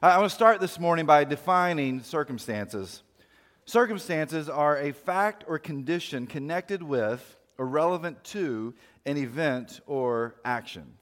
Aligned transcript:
I 0.00 0.16
want 0.18 0.30
to 0.30 0.36
start 0.36 0.60
this 0.60 0.78
morning 0.78 1.06
by 1.06 1.24
defining 1.24 2.04
circumstances. 2.04 3.02
Circumstances 3.64 4.48
are 4.48 4.78
a 4.78 4.92
fact 4.92 5.42
or 5.48 5.58
condition 5.58 6.28
connected 6.28 6.84
with 6.84 7.36
or 7.58 7.66
relevant 7.66 8.22
to 8.22 8.74
an 9.04 9.16
event 9.16 9.80
or 9.88 10.36
action. 10.44 10.92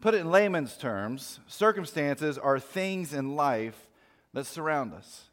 Put 0.00 0.14
it 0.14 0.22
in 0.22 0.30
layman's 0.30 0.78
terms, 0.78 1.38
circumstances 1.46 2.38
are 2.38 2.58
things 2.58 3.12
in 3.12 3.36
life 3.36 3.90
that 4.32 4.46
surround 4.46 4.94
us. 4.94 5.28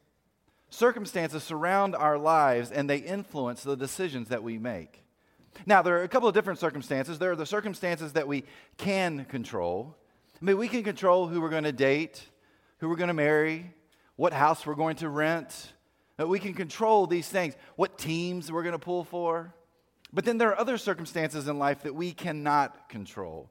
Circumstances 0.70 1.44
surround 1.44 1.96
our 1.96 2.18
lives 2.18 2.72
and 2.74 2.90
they 2.90 2.98
influence 2.98 3.64
the 3.64 3.78
decisions 3.78 4.28
that 4.28 4.44
we 4.44 4.58
make. 4.58 5.02
Now, 5.66 5.82
there 5.82 5.98
are 5.98 6.04
a 6.04 6.10
couple 6.10 6.28
of 6.28 6.36
different 6.36 6.60
circumstances. 6.60 7.20
There 7.20 7.32
are 7.32 7.38
the 7.38 7.46
circumstances 7.46 8.12
that 8.14 8.28
we 8.28 8.44
can 8.76 9.24
control. 9.24 9.96
I 10.42 10.44
mean, 10.44 10.58
we 10.58 10.68
can 10.68 10.84
control 10.84 11.26
who 11.26 11.40
we're 11.40 11.48
going 11.48 11.64
to 11.64 11.72
date, 11.72 12.28
who 12.80 12.90
we're 12.90 12.96
going 12.96 13.10
to 13.10 13.14
marry, 13.14 13.74
what 14.16 14.34
house 14.34 14.66
we're 14.66 14.76
going 14.76 14.98
to 14.98 15.10
rent, 15.10 15.74
that 16.18 16.28
we 16.28 16.40
can 16.40 16.54
control 16.54 17.08
these 17.08 17.28
things, 17.28 17.56
what 17.76 17.98
teams 17.98 18.52
we're 18.52 18.64
going 18.64 18.74
to 18.74 18.80
pull 18.80 19.04
for. 19.04 19.54
But 20.12 20.26
then 20.26 20.38
there 20.38 20.50
are 20.50 20.60
other 20.60 20.78
circumstances 20.78 21.48
in 21.48 21.60
life 21.60 21.84
that 21.84 21.96
we 21.96 22.12
cannot 22.12 22.90
control. 22.90 23.50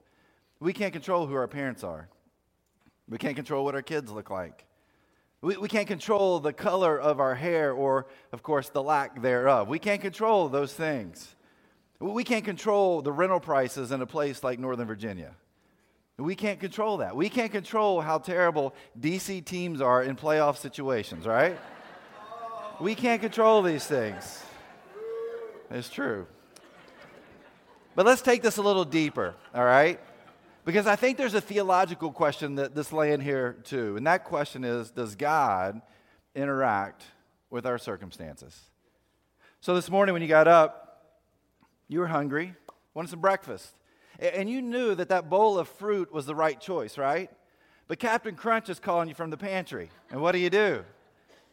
We 0.61 0.73
can't 0.73 0.93
control 0.93 1.27
who 1.27 1.35
our 1.35 1.47
parents 1.47 1.85
are. 1.85 2.09
We 3.09 3.17
can't 3.17 3.37
control 3.37 3.65
what 3.65 3.75
our 3.75 3.83
kids 3.83 4.11
look 4.11 4.29
like. 4.29 4.67
We, 5.41 5.57
we 5.57 5.69
can't 5.69 5.87
control 5.87 6.41
the 6.41 6.53
color 6.53 6.99
of 6.99 7.21
our 7.21 7.35
hair 7.35 7.73
or, 7.73 8.07
of 8.33 8.43
course, 8.43 8.69
the 8.71 8.83
lack 8.83 9.23
thereof. 9.23 9.69
We 9.69 9.79
can't 9.79 10.01
control 10.01 10.49
those 10.49 10.75
things. 10.75 11.35
We 12.01 12.25
can't 12.25 12.45
control 12.45 13.03
the 13.03 13.13
rental 13.13 13.41
prices 13.41 13.93
in 13.93 14.03
a 14.03 14.07
place 14.07 14.43
like 14.43 14.59
Northern 14.59 14.87
Virginia. 14.87 15.35
We 16.19 16.35
can't 16.35 16.59
control 16.59 16.97
that. 16.97 17.15
We 17.15 17.29
can't 17.29 17.53
control 17.53 18.01
how 18.01 18.19
terrible 18.19 18.75
DC 19.01 19.45
teams 19.45 19.81
are 19.81 20.03
in 20.03 20.17
playoff 20.17 20.57
situations, 20.57 21.27
right? 21.27 21.57
we 22.81 22.97
can't 22.97 23.21
control 23.21 23.63
these 23.63 23.87
things. 23.87 24.43
It's 25.71 25.89
true. 25.89 26.27
But 27.95 28.05
let's 28.05 28.23
take 28.23 28.43
this 28.43 28.57
a 28.57 28.63
little 28.63 28.85
deeper, 28.85 29.35
all 29.55 29.65
right? 29.65 30.01
Because 30.65 30.87
I 30.87 30.97
think 30.97 31.19
there's 31.19 31.35
a 31.35 31.41
theological 31.41 32.11
question 32.13 32.57
that 32.57 32.75
this 32.75 32.93
laying 32.93 33.21
here 33.21 33.57
too. 33.65 33.97
And 33.97 34.07
that 34.07 34.25
question 34.25 34.65
is 34.65 34.91
Does 34.91 35.15
God 35.15 35.81
interact 36.35 37.05
with 37.49 37.65
our 37.65 37.79
circumstances? 37.79 38.59
So 39.61 39.75
this 39.75 39.89
morning 39.89 40.13
when 40.13 40.23
you 40.23 40.29
got 40.29 40.49
up, 40.49 41.15
you 41.89 42.01
were 42.01 42.09
hungry, 42.09 42.55
wanted 42.93 43.09
some 43.09 43.21
breakfast. 43.21 43.75
And 44.19 44.51
you 44.51 44.61
knew 44.61 44.95
that 44.95 45.11
that 45.11 45.31
bowl 45.31 45.59
of 45.59 45.69
fruit 45.69 46.13
was 46.13 46.27
the 46.27 46.35
right 46.35 46.61
choice, 46.61 46.99
right? 46.99 47.31
But 47.87 47.99
Captain 47.99 48.35
Crunch 48.35 48.69
is 48.69 48.81
calling 48.81 49.09
you 49.09 49.15
from 49.15 49.31
the 49.31 49.37
pantry. 49.37 49.91
And 50.11 50.21
what 50.21 50.33
do 50.33 50.39
you 50.39 50.51
do? 50.51 50.85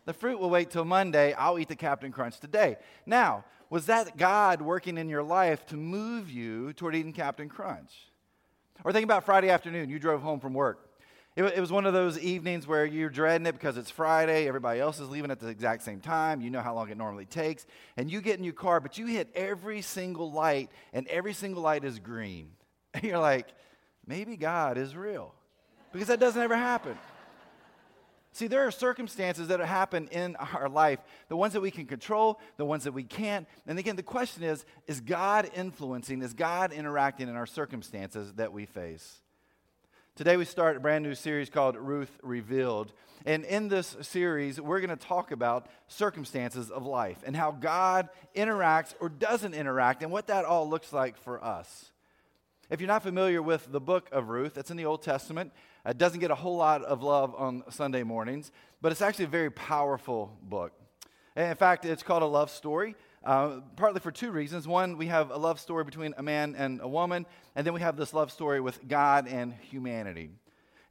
The 0.05 0.13
fruit 0.13 0.39
will 0.39 0.49
wait 0.49 0.69
till 0.69 0.85
Monday. 0.85 1.33
I'll 1.33 1.59
eat 1.59 1.67
the 1.67 1.75
Captain 1.75 2.11
Crunch 2.11 2.39
today. 2.39 2.77
Now, 3.05 3.45
was 3.69 3.88
that 3.88 4.17
God 4.17 4.61
working 4.61 4.97
in 4.97 5.09
your 5.09 5.23
life 5.23 5.66
to 5.67 5.75
move 5.75 6.30
you 6.30 6.73
toward 6.73 6.95
eating 6.95 7.13
Captain 7.13 7.49
Crunch? 7.49 7.91
Or 8.83 8.91
think 8.91 9.05
about 9.05 9.25
Friday 9.25 9.50
afternoon. 9.50 9.89
You 9.89 10.00
drove 10.00 10.22
home 10.22 10.39
from 10.39 10.53
work. 10.53 10.89
It, 11.36 11.59
was 11.59 11.69
one 11.69 11.86
of 11.86 11.91
those 11.91 12.17
evenings 12.17 12.66
where 12.66 12.86
you're 12.86 13.09
dreading 13.09 13.45
it 13.45 13.52
because 13.52 13.75
it's 13.75 13.91
Friday. 13.91 14.47
Everybody 14.47 14.80
else 14.80 15.02
is 15.02 15.09
leaving 15.09 15.31
at 15.31 15.39
the 15.41 15.50
exact 15.50 15.83
same 15.83 16.00
time. 16.00 16.39
You 16.39 16.50
know 16.50 16.61
how 16.61 16.73
long 16.73 16.89
it 16.89 16.97
normally 16.97 17.25
takes. 17.25 17.66
And 17.97 18.09
you 18.09 18.22
get 18.22 18.38
in 18.38 18.45
your 18.45 18.53
car, 18.53 18.80
but 18.80 18.97
you 18.97 19.05
hit 19.05 19.30
every 19.36 19.81
single 19.81 20.31
light, 20.31 20.69
and 20.94 21.06
every 21.08 21.33
single 21.33 21.61
light 21.61 21.83
is 21.83 22.00
green. 22.00 22.52
And 22.95 23.03
you're 23.03 23.19
like, 23.19 23.50
maybe 24.08 24.38
God 24.38 24.78
is 24.78 24.95
real. 24.95 25.33
Because 25.91 26.08
that 26.08 26.17
doesn't 26.17 26.41
ever 26.41 26.56
happen. 26.56 26.97
See, 28.31 28.47
there 28.47 28.66
are 28.66 28.72
circumstances 28.72 29.50
that 29.50 29.59
happen 29.59 30.08
in 30.13 30.38
our 30.38 30.69
life, 30.69 31.00
the 31.28 31.36
ones 31.36 31.52
that 31.52 31.59
we 31.59 31.72
can 31.72 31.88
control, 31.88 32.39
the 32.56 32.63
ones 32.63 32.86
that 32.86 32.94
we 32.94 33.03
can't. 33.03 33.47
And 33.67 33.78
again, 33.78 33.97
the 33.97 34.03
question 34.03 34.44
is 34.44 34.63
is 34.88 35.02
God 35.02 35.50
influencing, 35.53 36.22
is 36.22 36.34
God 36.34 36.72
interacting 36.72 37.28
in 37.28 37.35
our 37.35 37.45
circumstances 37.45 38.31
that 38.35 38.53
we 38.53 38.66
face? 38.66 39.22
Today, 40.15 40.37
we 40.37 40.45
start 40.45 40.77
a 40.77 40.79
brand 40.79 41.03
new 41.03 41.13
series 41.13 41.49
called 41.49 41.75
Ruth 41.75 42.19
Revealed. 42.23 42.93
And 43.25 43.43
in 43.43 43.67
this 43.67 43.97
series, 43.99 44.61
we're 44.61 44.79
going 44.79 44.97
to 44.97 45.05
talk 45.05 45.31
about 45.31 45.67
circumstances 45.89 46.71
of 46.71 46.85
life 46.85 47.21
and 47.25 47.35
how 47.35 47.51
God 47.51 48.07
interacts 48.33 48.93
or 49.01 49.09
doesn't 49.09 49.53
interact 49.53 50.03
and 50.03 50.13
what 50.13 50.27
that 50.27 50.45
all 50.45 50.69
looks 50.69 50.93
like 50.93 51.17
for 51.17 51.43
us. 51.43 51.91
If 52.69 52.79
you're 52.79 52.87
not 52.87 53.03
familiar 53.03 53.41
with 53.41 53.69
the 53.69 53.81
book 53.81 54.07
of 54.13 54.29
Ruth, 54.29 54.57
it's 54.57 54.71
in 54.71 54.77
the 54.77 54.85
Old 54.85 55.03
Testament. 55.03 55.51
It 55.85 55.97
doesn't 55.97 56.21
get 56.21 56.31
a 56.31 56.35
whole 56.35 56.55
lot 56.55 56.81
of 56.85 57.03
love 57.03 57.35
on 57.35 57.63
Sunday 57.69 58.03
mornings, 58.03 58.53
but 58.81 58.93
it's 58.93 59.01
actually 59.01 59.25
a 59.25 59.27
very 59.27 59.51
powerful 59.51 60.31
book. 60.41 60.71
And 61.35 61.49
in 61.49 61.57
fact, 61.57 61.83
it's 61.83 62.03
called 62.03 62.23
a 62.23 62.25
love 62.25 62.49
story, 62.49 62.95
uh, 63.25 63.62
partly 63.75 64.00
for 64.00 64.12
two 64.12 64.31
reasons. 64.31 64.68
One, 64.68 64.97
we 64.97 65.08
have 65.08 65.31
a 65.31 65.38
love 65.38 65.59
story 65.59 65.84
between 65.84 66.13
a 66.18 66.24
man 66.24 66.56
and 66.56 66.80
a 66.81 66.88
woman, 66.88 67.25
and 67.56 67.66
then 67.66 67.74
we 67.74 67.81
have 67.81 67.97
this 67.97 68.13
love 68.13 68.31
story 68.31 68.62
with 68.62 68.88
God 68.88 69.28
and 69.28 69.53
humanity. 69.53 70.30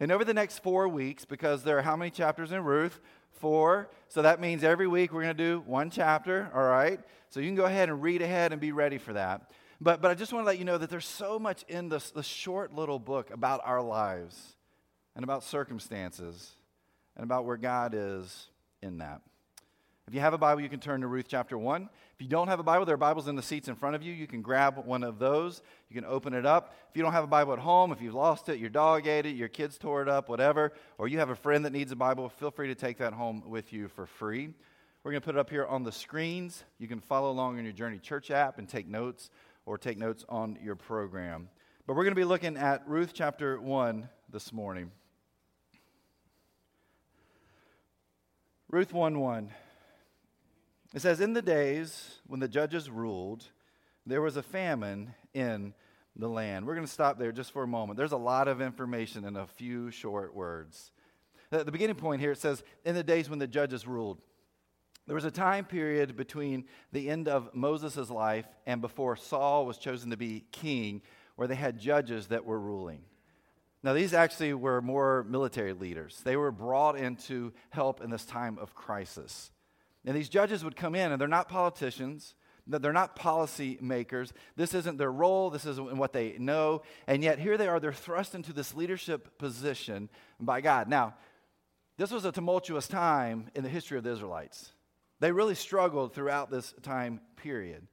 And 0.01 0.11
over 0.11 0.25
the 0.25 0.35
next 0.35 0.59
four 0.59 0.89
weeks, 0.89 1.25
because 1.25 1.63
there 1.63 1.79
are 1.79 1.83
how 1.83 1.97
many 1.97 2.11
chapters 2.11 2.51
in 2.51 2.65
Ruth? 2.65 3.01
Four. 3.31 3.91
So 4.09 4.23
that 4.23 4.41
means 4.41 4.65
every 4.65 4.87
week 4.87 5.13
we're 5.13 5.23
going 5.23 5.37
to 5.37 5.43
do 5.43 5.63
one 5.67 5.91
chapter, 5.91 6.51
all 6.55 6.65
right? 6.65 7.01
So 7.31 7.41
you 7.41 7.47
can 7.47 7.55
go 7.55 7.65
ahead 7.65 7.89
and 7.89 8.03
read 8.03 8.21
ahead 8.21 8.53
and 8.53 8.61
be 8.61 8.73
ready 8.73 8.99
for 8.99 9.13
that. 9.13 9.51
But, 9.81 10.01
but 10.01 10.11
I 10.11 10.15
just 10.15 10.33
want 10.33 10.45
to 10.45 10.47
let 10.47 10.59
you 10.59 10.65
know 10.65 10.79
that 10.79 10.91
there's 10.91 11.07
so 11.07 11.39
much 11.39 11.65
in 11.69 11.89
this, 11.89 12.11
this 12.11 12.27
short 12.27 12.75
little 12.75 12.99
book 12.99 13.31
about 13.31 13.61
our 13.65 13.83
lives 13.83 14.57
and 15.15 15.25
about 15.25 15.45
circumstances 15.45 16.53
and 17.17 17.25
about 17.25 17.45
where 17.45 17.57
God 17.57 17.93
is 17.95 18.49
in 18.83 18.99
that. 18.99 19.21
If 20.07 20.13
you 20.13 20.21
have 20.21 20.35
a 20.35 20.39
Bible, 20.39 20.61
you 20.61 20.69
can 20.69 20.81
turn 20.81 21.01
to 21.01 21.07
Ruth 21.07 21.25
chapter 21.29 21.57
1. 21.57 21.89
If 22.15 22.21
you 22.21 22.29
don't 22.29 22.49
have 22.49 22.61
a 22.61 22.63
Bible, 22.63 22.85
there 22.85 22.95
are 22.95 22.99
Bibles 22.99 23.27
in 23.27 23.37
the 23.37 23.43
seats 23.43 23.69
in 23.69 23.75
front 23.75 23.97
of 23.97 24.03
you. 24.03 24.13
You 24.13 24.27
can 24.27 24.43
grab 24.43 24.85
one 24.85 25.03
of 25.03 25.19
those. 25.19 25.63
You 25.89 25.95
can 25.95 26.05
open 26.05 26.35
it 26.35 26.45
up. 26.45 26.75
If 26.91 26.97
you 26.97 27.03
don't 27.03 27.15
have 27.15 27.25
a 27.25 27.29
Bible 27.29 27.55
at 27.55 27.59
home, 27.59 27.91
if 27.91 28.03
you've 28.03 28.15
lost 28.15 28.51
it, 28.51 28.59
your 28.59 28.69
dog 28.69 29.07
ate 29.07 29.25
it, 29.25 29.31
your 29.31 29.49
kids 29.49 29.79
tore 29.79 30.03
it 30.03 30.09
up, 30.09 30.29
whatever, 30.29 30.75
or 30.99 31.09
you 31.09 31.21
have 31.21 31.31
a 31.31 31.35
friend 31.35 31.65
that 31.65 31.73
needs 31.73 31.91
a 31.91 31.97
Bible, 31.97 32.29
feel 32.29 32.51
free 32.51 32.69
to 32.69 32.75
take 32.75 32.99
that 32.99 33.15
home 33.15 33.43
with 33.47 33.73
you 33.73 33.89
for 33.89 34.05
free. 34.05 34.51
We're 35.03 35.13
going 35.13 35.23
to 35.23 35.25
put 35.25 35.37
it 35.37 35.39
up 35.39 35.49
here 35.49 35.65
on 35.65 35.85
the 35.85 35.93
screens. 35.93 36.65
You 36.79 36.87
can 36.87 37.01
follow 37.01 37.31
along 37.31 37.59
in 37.59 37.65
your 37.65 37.73
Journey 37.73 37.99
Church 37.99 38.31
app 38.31 38.59
and 38.59 38.69
take 38.69 38.87
notes 38.87 39.31
or 39.65 39.79
take 39.79 39.97
notes 39.97 40.23
on 40.29 40.59
your 40.63 40.77
program. 40.77 41.49
But 41.87 41.97
we're 41.97 42.05
going 42.05 42.15
to 42.15 42.21
be 42.21 42.25
looking 42.25 42.59
at 42.59 42.87
Ruth 42.87 43.13
chapter 43.15 43.59
1 43.59 44.07
this 44.31 44.53
morning. 44.53 44.91
Ruth 48.71 48.93
1 48.93 49.19
1. 49.19 49.51
It 50.95 51.03
says, 51.03 51.21
In 51.21 51.33
the 51.33 51.43
days 51.43 52.21
when 52.27 52.41
the 52.41 52.49
judges 52.49 52.89
ruled, 52.89 53.45
there 54.07 54.23
was 54.23 54.37
a 54.37 54.43
famine 54.43 55.13
in 55.35 55.75
the 56.17 56.29
land. 56.29 56.67
We're 56.67 56.75
going 56.75 56.87
to 56.87 56.93
stop 56.93 57.19
there 57.19 57.33
just 57.33 57.53
for 57.53 57.65
a 57.65 57.69
moment. 57.69 57.97
There's 57.97 58.13
a 58.13 58.17
lot 58.17 58.47
of 58.47 58.61
information 58.61 59.25
in 59.25 59.37
a 59.37 59.47
few 59.47 59.91
short 59.91 60.35
words. 60.35 60.93
The 61.51 61.71
beginning 61.71 61.97
point 61.97 62.21
here, 62.21 62.33
it 62.33 62.39
says, 62.39 62.63
In 62.85 62.95
the 62.95 63.03
days 63.03 63.29
when 63.29 63.41
the 63.41 63.47
judges 63.47 63.87
ruled. 63.87 64.21
There 65.07 65.15
was 65.15 65.25
a 65.25 65.31
time 65.31 65.67
period 65.67 66.17
between 66.17 66.65
the 66.93 67.11
end 67.11 67.29
of 67.29 67.55
Moses' 67.55 68.09
life 68.09 68.47
and 68.65 68.81
before 68.81 69.17
Saul 69.17 69.67
was 69.67 69.77
chosen 69.77 70.11
to 70.11 70.17
be 70.17 70.45
king 70.51 71.03
where 71.37 71.47
they 71.47 71.57
had 71.57 71.79
judges 71.79 72.29
that 72.29 72.47
were 72.47 72.59
ruling. 72.59 73.01
Now, 73.83 73.93
these 73.93 74.15
actually 74.15 74.55
were 74.55 74.81
more 74.81 75.27
military 75.29 75.75
leaders. 75.75 76.23
They 76.25 76.37
were 76.37 76.51
brought 76.51 76.97
in 76.97 77.17
to 77.17 77.53
help 77.69 78.01
in 78.01 78.09
this 78.09 78.25
time 78.25 78.59
of 78.59 78.75
crisis. 78.75 79.51
And 80.05 80.17
these 80.17 80.29
judges 80.29 80.65
would 80.65 80.77
come 80.77 80.95
in, 80.95 81.13
and 81.13 81.21
they're 81.21 81.29
not 81.29 81.49
politicians, 81.49 82.35
they're 82.67 82.93
not 82.93 83.17
policy 83.17 83.79
makers. 83.81 84.33
This 84.57 84.75
isn't 84.75 84.97
their 84.97 85.13
role, 85.13 85.51
this 85.51 85.67
isn't 85.67 85.97
what 85.97 86.13
they 86.13 86.37
know. 86.39 86.83
And 87.07 87.23
yet, 87.23 87.39
here 87.39 87.57
they 87.57 87.69
are, 87.69 87.81
they're 87.81 87.93
thrust 87.93 88.35
into 88.35 88.53
this 88.53 88.75
leadership 88.75 89.39
position 89.39 90.09
by 90.41 90.61
God. 90.61 90.89
Now, 90.89 91.15
this 91.97 92.11
was 92.11 92.25
a 92.25 92.33
tumultuous 92.33 92.89
time 92.89 93.51
in 93.55 93.63
the 93.63 93.69
history 93.69 93.99
of 93.99 94.05
the 94.05 94.13
Israelites. 94.13 94.73
They 95.21 95.31
really 95.33 95.55
struggled 95.55 96.13
throughout 96.13 96.51
this 96.51 96.75
time 96.83 97.21
period. 97.37 97.87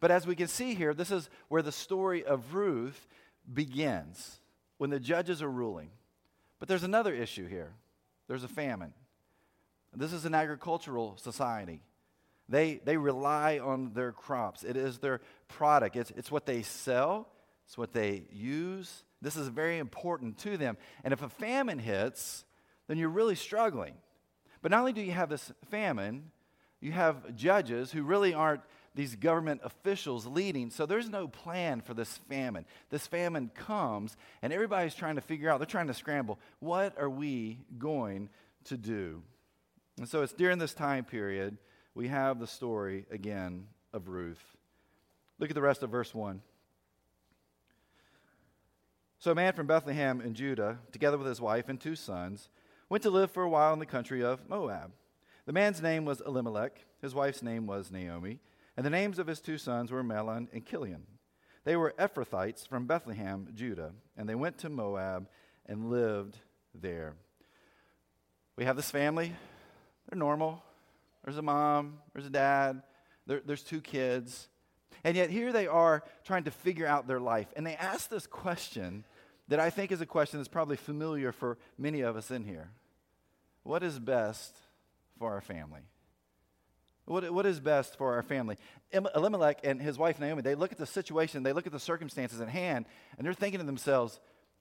But 0.00 0.10
as 0.10 0.26
we 0.26 0.36
can 0.36 0.48
see 0.48 0.74
here, 0.74 0.94
this 0.94 1.10
is 1.10 1.28
where 1.48 1.62
the 1.62 1.72
story 1.72 2.24
of 2.24 2.54
Ruth 2.54 3.06
begins 3.52 4.38
when 4.76 4.90
the 4.90 5.00
judges 5.00 5.42
are 5.42 5.50
ruling. 5.50 5.90
But 6.58 6.68
there's 6.68 6.84
another 6.84 7.14
issue 7.14 7.48
here 7.48 7.72
there's 8.28 8.44
a 8.44 8.48
famine. 8.48 8.92
This 9.94 10.12
is 10.12 10.24
an 10.24 10.34
agricultural 10.34 11.16
society. 11.16 11.82
They, 12.48 12.80
they 12.84 12.96
rely 12.96 13.58
on 13.58 13.92
their 13.94 14.12
crops. 14.12 14.64
It 14.64 14.76
is 14.76 14.98
their 14.98 15.20
product. 15.48 15.96
It's, 15.96 16.10
it's 16.16 16.30
what 16.30 16.46
they 16.46 16.62
sell, 16.62 17.28
it's 17.66 17.76
what 17.76 17.92
they 17.92 18.24
use. 18.32 19.04
This 19.20 19.36
is 19.36 19.48
very 19.48 19.78
important 19.78 20.38
to 20.38 20.56
them. 20.56 20.76
And 21.04 21.12
if 21.12 21.22
a 21.22 21.28
famine 21.28 21.78
hits, 21.78 22.44
then 22.86 22.96
you're 22.98 23.08
really 23.08 23.34
struggling. 23.34 23.94
But 24.62 24.70
not 24.70 24.80
only 24.80 24.92
do 24.92 25.02
you 25.02 25.12
have 25.12 25.28
this 25.28 25.52
famine, 25.70 26.30
you 26.80 26.92
have 26.92 27.34
judges 27.34 27.90
who 27.90 28.02
really 28.02 28.32
aren't 28.32 28.62
these 28.94 29.14
government 29.14 29.60
officials 29.62 30.26
leading. 30.26 30.70
So 30.70 30.86
there's 30.86 31.08
no 31.08 31.28
plan 31.28 31.80
for 31.80 31.94
this 31.94 32.16
famine. 32.28 32.64
This 32.90 33.06
famine 33.06 33.50
comes, 33.54 34.16
and 34.42 34.52
everybody's 34.52 34.94
trying 34.94 35.16
to 35.16 35.20
figure 35.20 35.50
out, 35.50 35.58
they're 35.58 35.66
trying 35.66 35.86
to 35.88 35.94
scramble, 35.94 36.38
what 36.60 36.98
are 36.98 37.10
we 37.10 37.58
going 37.78 38.28
to 38.64 38.76
do? 38.76 39.22
And 39.98 40.08
so 40.08 40.22
it's 40.22 40.32
during 40.32 40.58
this 40.58 40.74
time 40.74 41.04
period 41.04 41.58
we 41.94 42.08
have 42.08 42.38
the 42.38 42.46
story 42.46 43.06
again 43.10 43.66
of 43.92 44.08
Ruth. 44.08 44.56
Look 45.38 45.50
at 45.50 45.54
the 45.54 45.62
rest 45.62 45.82
of 45.82 45.90
verse 45.90 46.14
1. 46.14 46.40
So 49.18 49.32
a 49.32 49.34
man 49.34 49.52
from 49.52 49.66
Bethlehem 49.66 50.20
in 50.20 50.34
Judah, 50.34 50.78
together 50.92 51.18
with 51.18 51.26
his 51.26 51.40
wife 51.40 51.68
and 51.68 51.80
two 51.80 51.96
sons, 51.96 52.48
went 52.88 53.02
to 53.02 53.10
live 53.10 53.32
for 53.32 53.42
a 53.42 53.48
while 53.48 53.72
in 53.72 53.80
the 53.80 53.86
country 53.86 54.22
of 54.22 54.48
Moab. 54.48 54.92
The 55.46 55.52
man's 55.52 55.82
name 55.82 56.04
was 56.04 56.20
Elimelech, 56.20 56.84
his 57.02 57.14
wife's 57.14 57.42
name 57.42 57.66
was 57.66 57.90
Naomi, 57.90 58.38
and 58.76 58.86
the 58.86 58.90
names 58.90 59.18
of 59.18 59.26
his 59.26 59.40
two 59.40 59.58
sons 59.58 59.90
were 59.90 60.04
Mahlon 60.04 60.46
and 60.52 60.64
Chilion. 60.64 61.02
They 61.64 61.74
were 61.74 61.94
Ephrathites 61.98 62.66
from 62.66 62.86
Bethlehem, 62.86 63.48
Judah, 63.54 63.92
and 64.16 64.28
they 64.28 64.36
went 64.36 64.58
to 64.58 64.68
Moab 64.68 65.28
and 65.66 65.90
lived 65.90 66.38
there. 66.74 67.16
We 68.56 68.64
have 68.64 68.76
this 68.76 68.90
family. 68.90 69.34
They're 70.08 70.18
normal. 70.18 70.62
There's 71.24 71.36
a 71.36 71.42
mom, 71.42 71.98
there's 72.14 72.26
a 72.26 72.30
dad, 72.30 72.82
there, 73.26 73.42
there's 73.44 73.62
two 73.62 73.80
kids. 73.80 74.48
And 75.04 75.16
yet 75.16 75.30
here 75.30 75.52
they 75.52 75.66
are 75.66 76.02
trying 76.24 76.44
to 76.44 76.50
figure 76.50 76.86
out 76.86 77.06
their 77.06 77.20
life. 77.20 77.48
And 77.54 77.66
they 77.66 77.76
ask 77.76 78.08
this 78.08 78.26
question 78.26 79.04
that 79.48 79.60
I 79.60 79.70
think 79.70 79.92
is 79.92 80.00
a 80.00 80.06
question 80.06 80.38
that's 80.38 80.48
probably 80.48 80.76
familiar 80.76 81.32
for 81.32 81.58
many 81.76 82.00
of 82.00 82.16
us 82.16 82.30
in 82.30 82.44
here 82.44 82.70
What 83.62 83.82
is 83.82 83.98
best 83.98 84.56
for 85.18 85.32
our 85.32 85.40
family? 85.40 85.82
What, 87.04 87.30
what 87.30 87.46
is 87.46 87.58
best 87.58 87.96
for 87.96 88.14
our 88.14 88.22
family? 88.22 88.56
Elimelech 88.92 89.60
and 89.64 89.80
his 89.80 89.98
wife 89.98 90.20
Naomi, 90.20 90.42
they 90.42 90.54
look 90.54 90.72
at 90.72 90.78
the 90.78 90.86
situation, 90.86 91.42
they 91.42 91.54
look 91.54 91.66
at 91.66 91.72
the 91.72 91.80
circumstances 91.80 92.40
at 92.40 92.48
hand, 92.48 92.84
and 93.16 93.26
they're 93.26 93.34
thinking 93.34 93.60
to 93.60 93.66
themselves, 93.66 94.20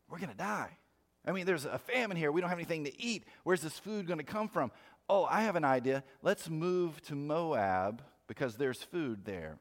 we're 0.10 0.20
going 0.20 0.32
to 0.32 0.38
die. 0.38 0.78
I 1.26 1.34
mean, 1.34 1.46
there's 1.46 1.66
a 1.66 1.78
famine 1.78 2.16
here. 2.16 2.32
We 2.32 2.40
don't 2.40 2.50
have 2.50 2.58
anything 2.58 2.86
to 2.86 3.02
eat. 3.02 3.26
Where's 3.44 3.62
this 3.62 3.78
food 3.78 4.08
going 4.08 4.20
to 4.20 4.26
come 4.26 4.48
from? 4.48 4.72
Oh, 5.10 5.26
I 5.26 5.42
have 5.42 5.56
an 5.56 5.64
idea. 5.64 6.04
Let's 6.22 6.50
move 6.50 7.02
to 7.04 7.16
Moab 7.16 8.02
because 8.28 8.56
there's 8.56 8.82
food 8.84 9.26
there. 9.26 9.58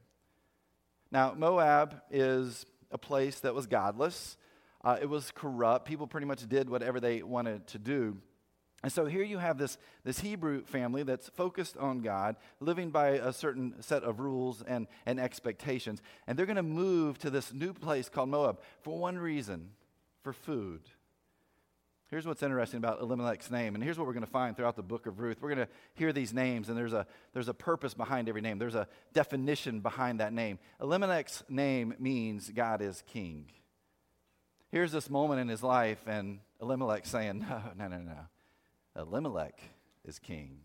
Now, 1.13 1.35
Moab 1.37 2.03
is 2.11 2.67
a 2.91 2.99
place 2.99 3.41
that 3.41 3.55
was 3.55 3.67
godless, 3.67 4.37
uh, 4.85 4.99
it 5.01 5.09
was 5.09 5.33
corrupt. 5.33 5.87
People 5.87 6.07
pretty 6.07 6.27
much 6.27 6.49
did 6.49 6.71
whatever 6.71 7.01
they 7.01 7.23
wanted 7.23 7.67
to 7.69 7.79
do. 7.79 8.19
And 8.83 8.93
so 8.93 9.07
here 9.07 9.25
you 9.25 9.39
have 9.39 9.59
this, 9.59 9.79
this 10.05 10.21
Hebrew 10.21 10.65
family 10.65 11.03
that's 11.03 11.29
focused 11.31 11.77
on 11.77 12.01
God, 12.01 12.37
living 12.61 12.91
by 12.91 13.09
a 13.09 13.33
certain 13.33 13.83
set 13.83 14.05
of 14.05 14.21
rules 14.21 14.63
and, 14.63 14.87
and 15.07 15.19
expectations. 15.19 16.03
And 16.27 16.39
they're 16.39 16.47
going 16.47 16.57
to 16.57 16.63
move 16.63 17.19
to 17.19 17.31
this 17.31 17.53
new 17.53 17.73
place 17.73 18.09
called 18.09 18.29
Moab 18.29 18.61
for 18.83 18.97
one 18.97 19.19
reason 19.19 19.71
for 20.23 20.33
food. 20.33 20.83
Here's 22.08 22.25
what's 22.25 22.43
interesting 22.43 22.79
about 22.79 23.00
Elimelech's 23.00 23.50
name, 23.50 23.75
and 23.75 23.82
here's 23.82 23.99
what 23.99 24.06
we're 24.06 24.12
going 24.12 24.25
to 24.25 24.31
find 24.31 24.56
throughout 24.56 24.76
the 24.76 24.82
book 24.82 25.06
of 25.06 25.19
Ruth. 25.19 25.38
We're 25.41 25.55
going 25.55 25.67
to 25.67 25.73
hear 25.94 26.12
these 26.12 26.32
names, 26.32 26.69
and 26.69 26.79
there's 26.79 26.93
a, 26.93 27.05
there's 27.32 27.49
a 27.49 27.55
purpose 27.55 27.94
behind 27.94 28.29
every 28.29 28.41
name, 28.41 28.58
there's 28.58 28.76
a 28.76 28.87
definition 29.12 29.81
behind 29.81 30.20
that 30.20 30.32
name. 30.32 30.61
Elimelech's 30.81 31.43
name 31.49 31.94
means 31.99 32.49
God 32.50 32.81
is 32.81 33.03
king. 33.08 33.47
Here's 34.70 34.93
this 34.93 35.11
moment 35.11 35.41
in 35.41 35.49
his 35.49 35.64
life, 35.64 35.99
and 36.06 36.38
Elimelech 36.61 37.06
saying, 37.06 37.41
No, 37.49 37.61
no, 37.76 37.88
no, 37.88 37.99
no. 37.99 39.00
Elimelech 39.00 39.61
is 40.05 40.20
king. 40.20 40.61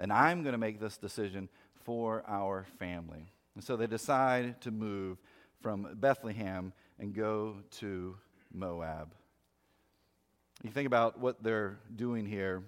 And 0.00 0.12
I'm 0.12 0.42
going 0.42 0.52
to 0.52 0.58
make 0.58 0.80
this 0.80 0.96
decision 0.96 1.48
for 1.84 2.24
our 2.26 2.66
family. 2.80 3.30
And 3.54 3.62
so 3.62 3.76
they 3.76 3.86
decide 3.86 4.60
to 4.62 4.72
move 4.72 5.18
from 5.60 5.88
Bethlehem 5.94 6.72
and 6.98 7.14
go 7.14 7.56
to 7.78 8.16
Moab. 8.52 9.14
You 10.62 10.70
think 10.70 10.86
about 10.86 11.18
what 11.18 11.42
they're 11.42 11.78
doing 11.94 12.26
here, 12.26 12.62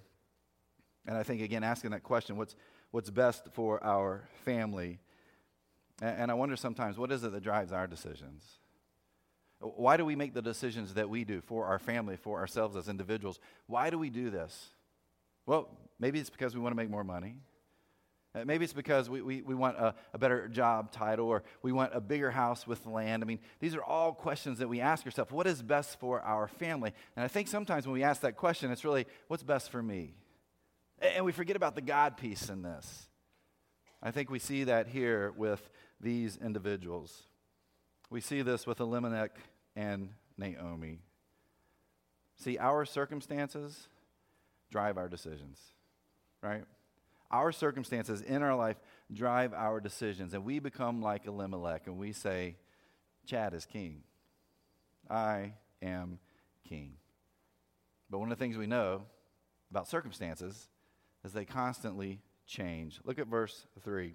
and 1.07 1.17
I 1.17 1.23
think, 1.23 1.41
again, 1.41 1.65
asking 1.65 1.93
that 1.93 2.03
question 2.03 2.37
what's, 2.37 2.55
what's 2.91 3.11
best 3.11 3.49
for 3.53 3.83
our 3.83 4.29
family? 4.45 4.99
And, 6.03 6.23
and 6.23 6.31
I 6.31 6.35
wonder 6.35 6.55
sometimes, 6.55 6.99
what 6.99 7.11
is 7.11 7.25
it 7.25 7.33
that 7.33 7.43
drives 7.43 7.73
our 7.73 7.87
decisions? 7.87 8.45
Why 9.61 9.97
do 9.97 10.05
we 10.05 10.15
make 10.15 10.35
the 10.35 10.43
decisions 10.43 10.95
that 10.95 11.09
we 11.09 11.25
do 11.25 11.41
for 11.41 11.67
our 11.67 11.79
family, 11.79 12.17
for 12.17 12.39
ourselves 12.39 12.77
as 12.77 12.89
individuals? 12.89 13.41
Why 13.67 13.91
do 13.91 13.99
we 13.99 14.11
do 14.11 14.31
this? 14.31 14.69
Well, 15.47 15.69
maybe 15.99 16.21
it's 16.21 16.31
because 16.31 16.55
we 16.55 16.61
want 16.61 16.73
to 16.73 16.77
make 16.77 16.91
more 16.91 17.05
money. 17.05 17.39
Uh, 18.39 18.45
maybe 18.45 18.65
it's 18.65 18.73
because 18.73 19.11
we, 19.11 19.23
we, 19.23 19.43
we 19.43 19.55
want 19.55 19.77
a, 19.77 19.95
a, 20.13 20.19
better 20.19 20.49
job 20.49 20.93
title 20.93 21.27
or 21.27 21.43
we 21.63 21.73
want 21.73 21.91
a 21.95 22.01
bigger 22.01 22.31
house 22.31 22.67
with 22.67 22.85
land. 22.87 23.23
I 23.23 23.27
mean, 23.27 23.39
these 23.59 23.75
are 23.75 23.83
all 23.83 24.13
questions 24.13 24.59
that 24.59 24.69
we 24.69 24.81
ask 24.81 25.05
ourselves. 25.05 25.31
What 25.33 25.47
is 25.47 25.63
best 25.63 25.99
for 25.99 26.21
our 26.21 26.47
family? 26.49 26.93
And 27.17 27.25
I 27.25 27.29
think 27.29 27.49
sometimes 27.49 27.87
when 27.87 27.95
we 27.95 28.03
ask 28.03 28.21
that 28.23 28.37
question, 28.37 28.71
it's 28.71 28.85
really, 28.85 29.07
what's 29.29 29.43
best 29.43 29.71
for 29.71 29.83
me? 29.83 30.15
And 31.01 31.25
we 31.25 31.33
forget 31.33 31.57
about 31.57 31.75
the 31.75 31.81
God 31.81 32.17
piece 32.17 32.49
in 32.49 32.63
this. 32.63 33.09
I 34.03 34.11
think 34.11 34.31
we 34.31 34.39
see 34.39 34.65
that 34.65 34.89
here 34.89 35.33
with 35.37 35.69
these 36.01 36.37
individuals. 36.37 37.23
We 38.11 38.21
see 38.21 38.43
this 38.43 38.67
with 38.67 38.81
Elimelech 38.81 39.37
and 39.75 40.11
Naomi. 40.37 41.01
See, 42.37 42.59
our 42.59 42.85
circumstances 42.85 43.89
drive 44.71 44.97
our 44.97 45.09
decisions, 45.09 45.61
right? 46.43 46.65
Our 47.31 47.53
circumstances 47.53 48.23
in 48.23 48.43
our 48.43 48.57
life 48.57 48.77
drive 49.13 49.53
our 49.53 49.81
decisions, 49.81 50.35
and 50.35 50.45
we 50.45 50.59
become 50.59 51.03
like 51.03 51.27
Elimelech 51.27 51.87
and 51.87 51.99
we 51.99 52.13
say, 52.13 52.57
Chad 53.27 53.53
is 53.53 53.67
king. 53.67 54.03
I 55.11 55.55
am 55.83 56.19
king. 56.67 56.95
But 58.11 58.19
one 58.19 58.33
of 58.33 58.39
the 58.39 58.43
things 58.43 58.57
we 58.57 58.67
know 58.67 59.03
about 59.71 59.89
circumstances 59.89 60.69
is 61.25 61.33
they 61.33 61.45
constantly 61.45 62.21
change. 62.47 63.01
Look 63.05 63.19
at 63.19 63.27
verse 63.27 63.67
3. 63.85 64.15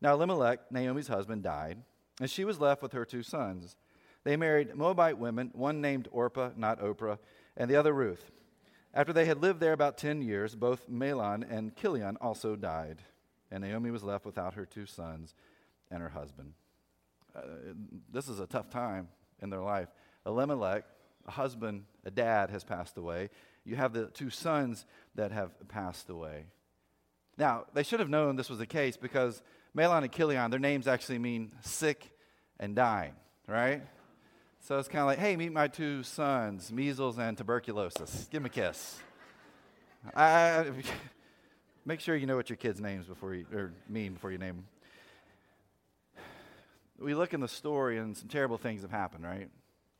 Now, 0.00 0.14
Elimelech, 0.14 0.70
Naomi's 0.70 1.08
husband, 1.08 1.42
died, 1.42 1.78
and 2.20 2.30
she 2.30 2.44
was 2.44 2.60
left 2.60 2.82
with 2.82 2.92
her 2.92 3.04
two 3.04 3.22
sons. 3.22 3.76
They 4.24 4.36
married 4.36 4.74
Moabite 4.74 5.18
women, 5.18 5.50
one 5.52 5.80
named 5.80 6.08
Orpah, 6.10 6.50
not 6.56 6.80
Oprah, 6.80 7.18
and 7.56 7.70
the 7.70 7.76
other 7.76 7.92
Ruth. 7.92 8.30
After 8.96 9.12
they 9.12 9.24
had 9.24 9.42
lived 9.42 9.58
there 9.58 9.72
about 9.72 9.98
10 9.98 10.22
years, 10.22 10.54
both 10.54 10.88
Mahlon 10.88 11.44
and 11.50 11.74
Chilion 11.74 12.16
also 12.20 12.54
died, 12.54 13.02
and 13.50 13.64
Naomi 13.64 13.90
was 13.90 14.04
left 14.04 14.24
without 14.24 14.54
her 14.54 14.64
two 14.64 14.86
sons 14.86 15.34
and 15.90 16.00
her 16.00 16.08
husband. 16.08 16.52
Uh, 17.34 17.40
this 18.12 18.28
is 18.28 18.38
a 18.38 18.46
tough 18.46 18.70
time 18.70 19.08
in 19.42 19.50
their 19.50 19.62
life. 19.62 19.88
Elimelech, 20.24 20.84
a 21.26 21.32
husband, 21.32 21.86
a 22.04 22.10
dad, 22.10 22.50
has 22.50 22.62
passed 22.62 22.96
away. 22.96 23.30
You 23.64 23.74
have 23.74 23.92
the 23.92 24.06
two 24.06 24.30
sons 24.30 24.86
that 25.16 25.32
have 25.32 25.50
passed 25.68 26.08
away. 26.08 26.46
Now, 27.36 27.64
they 27.74 27.82
should 27.82 27.98
have 27.98 28.08
known 28.08 28.36
this 28.36 28.48
was 28.48 28.60
the 28.60 28.66
case 28.66 28.96
because 28.96 29.42
Mahlon 29.76 30.04
and 30.04 30.12
Chilion, 30.12 30.52
their 30.52 30.60
names 30.60 30.86
actually 30.86 31.18
mean 31.18 31.50
sick 31.62 32.12
and 32.60 32.76
dying, 32.76 33.14
right? 33.48 33.82
So 34.64 34.78
it's 34.78 34.88
kind 34.88 35.00
of 35.00 35.06
like, 35.08 35.18
hey, 35.18 35.36
meet 35.36 35.52
my 35.52 35.68
two 35.68 36.02
sons, 36.02 36.72
measles 36.72 37.18
and 37.18 37.36
tuberculosis. 37.36 38.28
Give 38.30 38.40
them 38.40 38.46
a 38.46 38.48
kiss. 38.48 38.98
I, 40.16 40.64
make 41.84 42.00
sure 42.00 42.16
you 42.16 42.24
know 42.24 42.36
what 42.36 42.48
your 42.48 42.56
kids' 42.56 42.80
names 42.80 43.04
before 43.04 43.34
you, 43.34 43.44
or 43.52 43.74
mean 43.90 44.14
before 44.14 44.32
you 44.32 44.38
name 44.38 44.64
them. 46.16 46.24
We 46.98 47.14
look 47.14 47.34
in 47.34 47.40
the 47.40 47.48
story 47.48 47.98
and 47.98 48.16
some 48.16 48.28
terrible 48.28 48.56
things 48.56 48.80
have 48.80 48.90
happened, 48.90 49.24
right? 49.24 49.50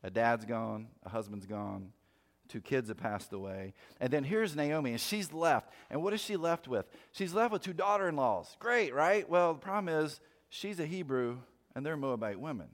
A 0.03 0.09
dad's 0.09 0.47
gone, 0.47 0.87
a 1.05 1.11
husband's 1.11 1.45
gone, 1.45 1.93
two 2.49 2.63
kids 2.63 2.89
have 2.89 2.97
passed 2.97 3.35
away. 3.35 3.75
And 4.01 4.11
then 4.11 4.25
here's 4.25 4.57
Naomi, 4.57 4.93
and 4.93 5.01
she's 5.01 5.31
left. 5.31 5.69
And 5.91 6.03
what 6.03 6.15
is 6.15 6.23
she 6.23 6.39
left 6.39 6.69
with? 6.69 6.87
She's 7.13 7.35
left 7.35 7.53
with 7.53 7.61
two 7.61 7.75
daughter 7.75 8.09
in 8.09 8.17
laws. 8.17 8.57
Great, 8.61 8.95
right? 8.95 9.29
Well, 9.29 9.53
the 9.53 9.61
problem 9.61 9.95
is 9.95 10.21
she's 10.49 10.81
a 10.81 10.87
Hebrew 10.87 11.37
and 11.75 11.85
they're 11.85 11.99
Moabite 11.99 12.41
women. 12.41 12.69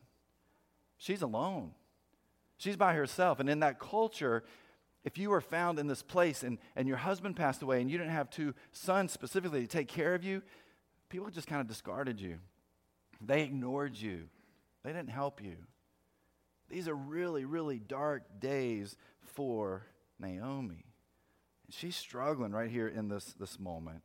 She's 0.96 1.22
alone. 1.22 1.72
She's 2.60 2.76
by 2.76 2.92
herself. 2.92 3.40
And 3.40 3.48
in 3.48 3.60
that 3.60 3.78
culture, 3.80 4.44
if 5.02 5.16
you 5.16 5.30
were 5.30 5.40
found 5.40 5.78
in 5.78 5.86
this 5.86 6.02
place 6.02 6.42
and, 6.42 6.58
and 6.76 6.86
your 6.86 6.98
husband 6.98 7.34
passed 7.34 7.62
away 7.62 7.80
and 7.80 7.90
you 7.90 7.96
didn't 7.96 8.12
have 8.12 8.28
two 8.28 8.54
sons 8.70 9.12
specifically 9.12 9.62
to 9.62 9.66
take 9.66 9.88
care 9.88 10.14
of 10.14 10.22
you, 10.22 10.42
people 11.08 11.30
just 11.30 11.46
kind 11.48 11.62
of 11.62 11.66
discarded 11.68 12.20
you. 12.20 12.36
They 13.18 13.44
ignored 13.44 13.96
you, 13.96 14.28
they 14.84 14.92
didn't 14.92 15.08
help 15.08 15.42
you. 15.42 15.56
These 16.68 16.86
are 16.86 16.94
really, 16.94 17.46
really 17.46 17.78
dark 17.78 18.24
days 18.40 18.94
for 19.22 19.86
Naomi. 20.18 20.84
She's 21.70 21.96
struggling 21.96 22.52
right 22.52 22.70
here 22.70 22.88
in 22.88 23.08
this, 23.08 23.34
this 23.40 23.58
moment. 23.58 24.02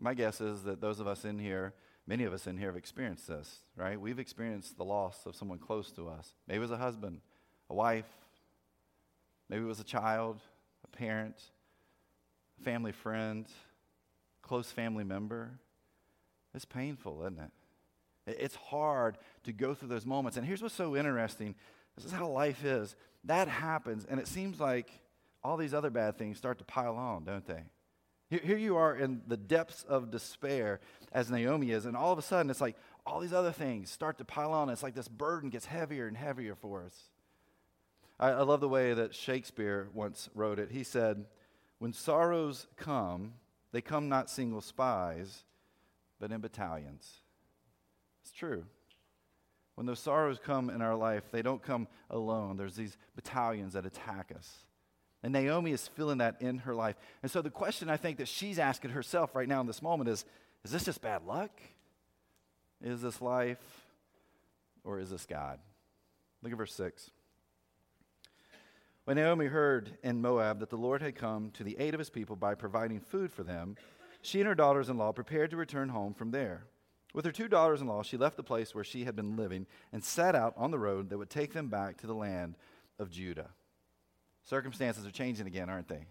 My 0.00 0.14
guess 0.14 0.40
is 0.40 0.62
that 0.62 0.80
those 0.80 0.98
of 0.98 1.06
us 1.06 1.26
in 1.26 1.38
here 1.38 1.74
Many 2.06 2.24
of 2.24 2.32
us 2.32 2.46
in 2.46 2.56
here 2.56 2.68
have 2.68 2.76
experienced 2.76 3.28
this, 3.28 3.60
right? 3.76 4.00
We've 4.00 4.18
experienced 4.18 4.76
the 4.76 4.84
loss 4.84 5.26
of 5.26 5.36
someone 5.36 5.58
close 5.58 5.92
to 5.92 6.08
us. 6.08 6.34
Maybe 6.48 6.58
it 6.58 6.60
was 6.60 6.70
a 6.70 6.76
husband, 6.76 7.20
a 7.68 7.74
wife, 7.74 8.08
maybe 9.48 9.62
it 9.62 9.68
was 9.68 9.80
a 9.80 9.84
child, 9.84 10.40
a 10.84 10.96
parent, 10.96 11.36
a 12.60 12.64
family 12.64 12.92
friend, 12.92 13.46
close 14.42 14.70
family 14.72 15.04
member. 15.04 15.52
It's 16.54 16.64
painful, 16.64 17.22
isn't 17.22 17.38
it? 17.38 17.50
It's 18.26 18.56
hard 18.56 19.18
to 19.44 19.52
go 19.52 19.74
through 19.74 19.88
those 19.88 20.06
moments. 20.06 20.36
And 20.36 20.46
here's 20.46 20.62
what's 20.62 20.74
so 20.74 20.96
interesting 20.96 21.54
this 21.96 22.04
is 22.04 22.12
how 22.12 22.28
life 22.28 22.64
is. 22.64 22.96
That 23.24 23.48
happens, 23.48 24.06
and 24.08 24.18
it 24.18 24.26
seems 24.26 24.58
like 24.58 24.90
all 25.42 25.56
these 25.56 25.74
other 25.74 25.90
bad 25.90 26.16
things 26.16 26.38
start 26.38 26.58
to 26.58 26.64
pile 26.64 26.96
on, 26.96 27.24
don't 27.24 27.46
they? 27.46 27.62
Here 28.30 28.56
you 28.56 28.76
are 28.76 28.94
in 28.94 29.22
the 29.26 29.36
depths 29.36 29.82
of 29.88 30.12
despair, 30.12 30.78
as 31.10 31.30
Naomi 31.30 31.72
is, 31.72 31.84
and 31.84 31.96
all 31.96 32.12
of 32.12 32.18
a 32.18 32.22
sudden 32.22 32.48
it's 32.48 32.60
like 32.60 32.76
all 33.04 33.18
these 33.18 33.32
other 33.32 33.50
things 33.50 33.90
start 33.90 34.18
to 34.18 34.24
pile 34.24 34.52
on. 34.52 34.68
It's 34.68 34.84
like 34.84 34.94
this 34.94 35.08
burden 35.08 35.50
gets 35.50 35.66
heavier 35.66 36.06
and 36.06 36.16
heavier 36.16 36.54
for 36.54 36.84
us. 36.84 36.94
I, 38.20 38.28
I 38.28 38.42
love 38.42 38.60
the 38.60 38.68
way 38.68 38.94
that 38.94 39.16
Shakespeare 39.16 39.88
once 39.92 40.28
wrote 40.32 40.60
it. 40.60 40.70
He 40.70 40.84
said, 40.84 41.24
When 41.80 41.92
sorrows 41.92 42.68
come, 42.76 43.32
they 43.72 43.80
come 43.80 44.08
not 44.08 44.30
single 44.30 44.60
spies, 44.60 45.42
but 46.20 46.30
in 46.30 46.40
battalions. 46.40 47.10
It's 48.22 48.30
true. 48.30 48.64
When 49.74 49.86
those 49.86 49.98
sorrows 49.98 50.38
come 50.38 50.70
in 50.70 50.82
our 50.82 50.94
life, 50.94 51.24
they 51.32 51.42
don't 51.42 51.62
come 51.62 51.88
alone. 52.10 52.56
There's 52.56 52.76
these 52.76 52.96
battalions 53.16 53.72
that 53.72 53.86
attack 53.86 54.32
us. 54.36 54.66
And 55.22 55.32
Naomi 55.32 55.72
is 55.72 55.88
feeling 55.88 56.18
that 56.18 56.40
in 56.40 56.58
her 56.58 56.74
life. 56.74 56.96
And 57.22 57.30
so 57.30 57.42
the 57.42 57.50
question 57.50 57.90
I 57.90 57.96
think 57.96 58.18
that 58.18 58.28
she's 58.28 58.58
asking 58.58 58.92
herself 58.92 59.34
right 59.34 59.48
now 59.48 59.60
in 59.60 59.66
this 59.66 59.82
moment 59.82 60.08
is 60.08 60.24
is 60.64 60.72
this 60.72 60.84
just 60.84 61.00
bad 61.00 61.24
luck? 61.26 61.50
Is 62.82 63.00
this 63.02 63.20
life? 63.20 63.58
Or 64.84 64.98
is 64.98 65.10
this 65.10 65.26
God? 65.26 65.58
Look 66.42 66.52
at 66.52 66.58
verse 66.58 66.74
6. 66.74 67.10
When 69.04 69.16
Naomi 69.16 69.46
heard 69.46 69.98
in 70.02 70.20
Moab 70.20 70.60
that 70.60 70.70
the 70.70 70.76
Lord 70.76 71.02
had 71.02 71.14
come 71.14 71.50
to 71.52 71.64
the 71.64 71.76
aid 71.78 71.94
of 71.94 71.98
his 71.98 72.10
people 72.10 72.36
by 72.36 72.54
providing 72.54 73.00
food 73.00 73.32
for 73.32 73.42
them, 73.42 73.76
she 74.22 74.40
and 74.40 74.48
her 74.48 74.54
daughters 74.54 74.88
in 74.88 74.98
law 74.98 75.12
prepared 75.12 75.50
to 75.50 75.56
return 75.56 75.88
home 75.88 76.14
from 76.14 76.30
there. 76.30 76.66
With 77.12 77.24
her 77.24 77.32
two 77.32 77.48
daughters 77.48 77.80
in 77.80 77.88
law, 77.88 78.02
she 78.02 78.16
left 78.16 78.36
the 78.36 78.42
place 78.42 78.74
where 78.74 78.84
she 78.84 79.04
had 79.04 79.16
been 79.16 79.36
living 79.36 79.66
and 79.92 80.04
set 80.04 80.34
out 80.34 80.54
on 80.56 80.70
the 80.70 80.78
road 80.78 81.08
that 81.08 81.18
would 81.18 81.30
take 81.30 81.52
them 81.52 81.68
back 81.68 81.96
to 81.98 82.06
the 82.06 82.14
land 82.14 82.56
of 82.98 83.10
Judah. 83.10 83.50
Circumstances 84.44 85.06
are 85.06 85.10
changing 85.10 85.46
again, 85.46 85.68
aren't 85.68 85.88
they? 85.88 86.06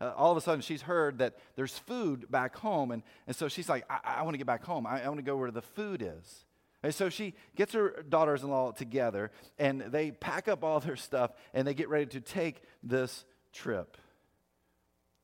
Uh, 0.00 0.12
all 0.16 0.30
of 0.30 0.36
a 0.36 0.40
sudden, 0.40 0.60
she's 0.60 0.82
heard 0.82 1.18
that 1.18 1.36
there's 1.54 1.78
food 1.78 2.30
back 2.30 2.56
home, 2.56 2.90
and, 2.90 3.02
and 3.26 3.34
so 3.34 3.48
she's 3.48 3.68
like, 3.68 3.84
I, 3.88 4.16
I 4.18 4.22
want 4.22 4.34
to 4.34 4.38
get 4.38 4.46
back 4.46 4.64
home. 4.64 4.86
I, 4.86 5.02
I 5.02 5.08
want 5.08 5.18
to 5.18 5.24
go 5.24 5.36
where 5.36 5.50
the 5.50 5.62
food 5.62 6.02
is. 6.02 6.44
And 6.82 6.94
so 6.94 7.08
she 7.08 7.34
gets 7.56 7.72
her 7.72 8.04
daughters 8.08 8.42
in 8.42 8.50
law 8.50 8.72
together, 8.72 9.30
and 9.58 9.80
they 9.80 10.10
pack 10.10 10.48
up 10.48 10.62
all 10.62 10.80
their 10.80 10.96
stuff, 10.96 11.32
and 11.54 11.66
they 11.66 11.74
get 11.74 11.88
ready 11.88 12.06
to 12.06 12.20
take 12.20 12.62
this 12.82 13.24
trip. 13.52 13.96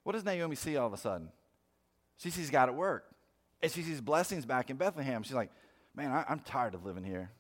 What 0.05 0.15
does 0.15 0.25
Naomi 0.25 0.57
see 0.57 0.77
all 0.77 0.87
of 0.87 0.93
a 0.93 0.97
sudden? 0.97 1.29
She 2.17 2.31
sees 2.31 2.51
God 2.51 2.69
at 2.69 2.75
work, 2.75 3.05
and 3.63 3.71
she 3.71 3.83
sees 3.83 4.01
blessings 4.01 4.47
back 4.47 4.71
in 4.71 4.77
Bethlehem. 4.77 5.23
She's 5.23 5.35
like, 5.35 5.51
Man, 5.95 6.11
I, 6.11 6.25
I'm 6.29 6.41
tired 6.41 6.75
of 6.75 6.85
living 6.85 7.05
here. 7.05 7.31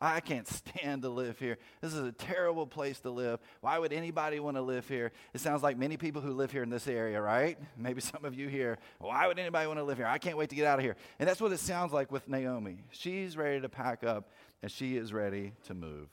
I 0.00 0.20
can't 0.20 0.46
stand 0.48 1.02
to 1.02 1.08
live 1.08 1.38
here. 1.38 1.58
This 1.80 1.94
is 1.94 2.06
a 2.06 2.12
terrible 2.12 2.66
place 2.66 3.00
to 3.00 3.10
live. 3.10 3.40
Why 3.60 3.78
would 3.78 3.92
anybody 3.92 4.40
want 4.40 4.56
to 4.56 4.62
live 4.62 4.88
here? 4.88 5.12
It 5.32 5.40
sounds 5.40 5.62
like 5.62 5.78
many 5.78 5.96
people 5.96 6.20
who 6.20 6.32
live 6.32 6.50
here 6.50 6.62
in 6.62 6.70
this 6.70 6.86
area, 6.86 7.20
right? 7.20 7.58
Maybe 7.76 8.00
some 8.02 8.24
of 8.24 8.34
you 8.34 8.48
here. 8.48 8.78
Why 8.98 9.26
would 9.26 9.38
anybody 9.38 9.66
want 9.66 9.78
to 9.78 9.84
live 9.84 9.98
here? 9.98 10.06
I 10.06 10.18
can't 10.18 10.36
wait 10.36 10.50
to 10.50 10.56
get 10.56 10.66
out 10.66 10.78
of 10.78 10.84
here. 10.84 10.96
And 11.18 11.28
that's 11.28 11.40
what 11.40 11.52
it 11.52 11.60
sounds 11.60 11.92
like 11.92 12.12
with 12.12 12.28
Naomi. 12.28 12.78
She's 12.90 13.36
ready 13.36 13.60
to 13.60 13.68
pack 13.68 14.04
up 14.04 14.30
and 14.62 14.70
she 14.70 14.96
is 14.96 15.12
ready 15.12 15.52
to 15.64 15.74
move. 15.74 16.08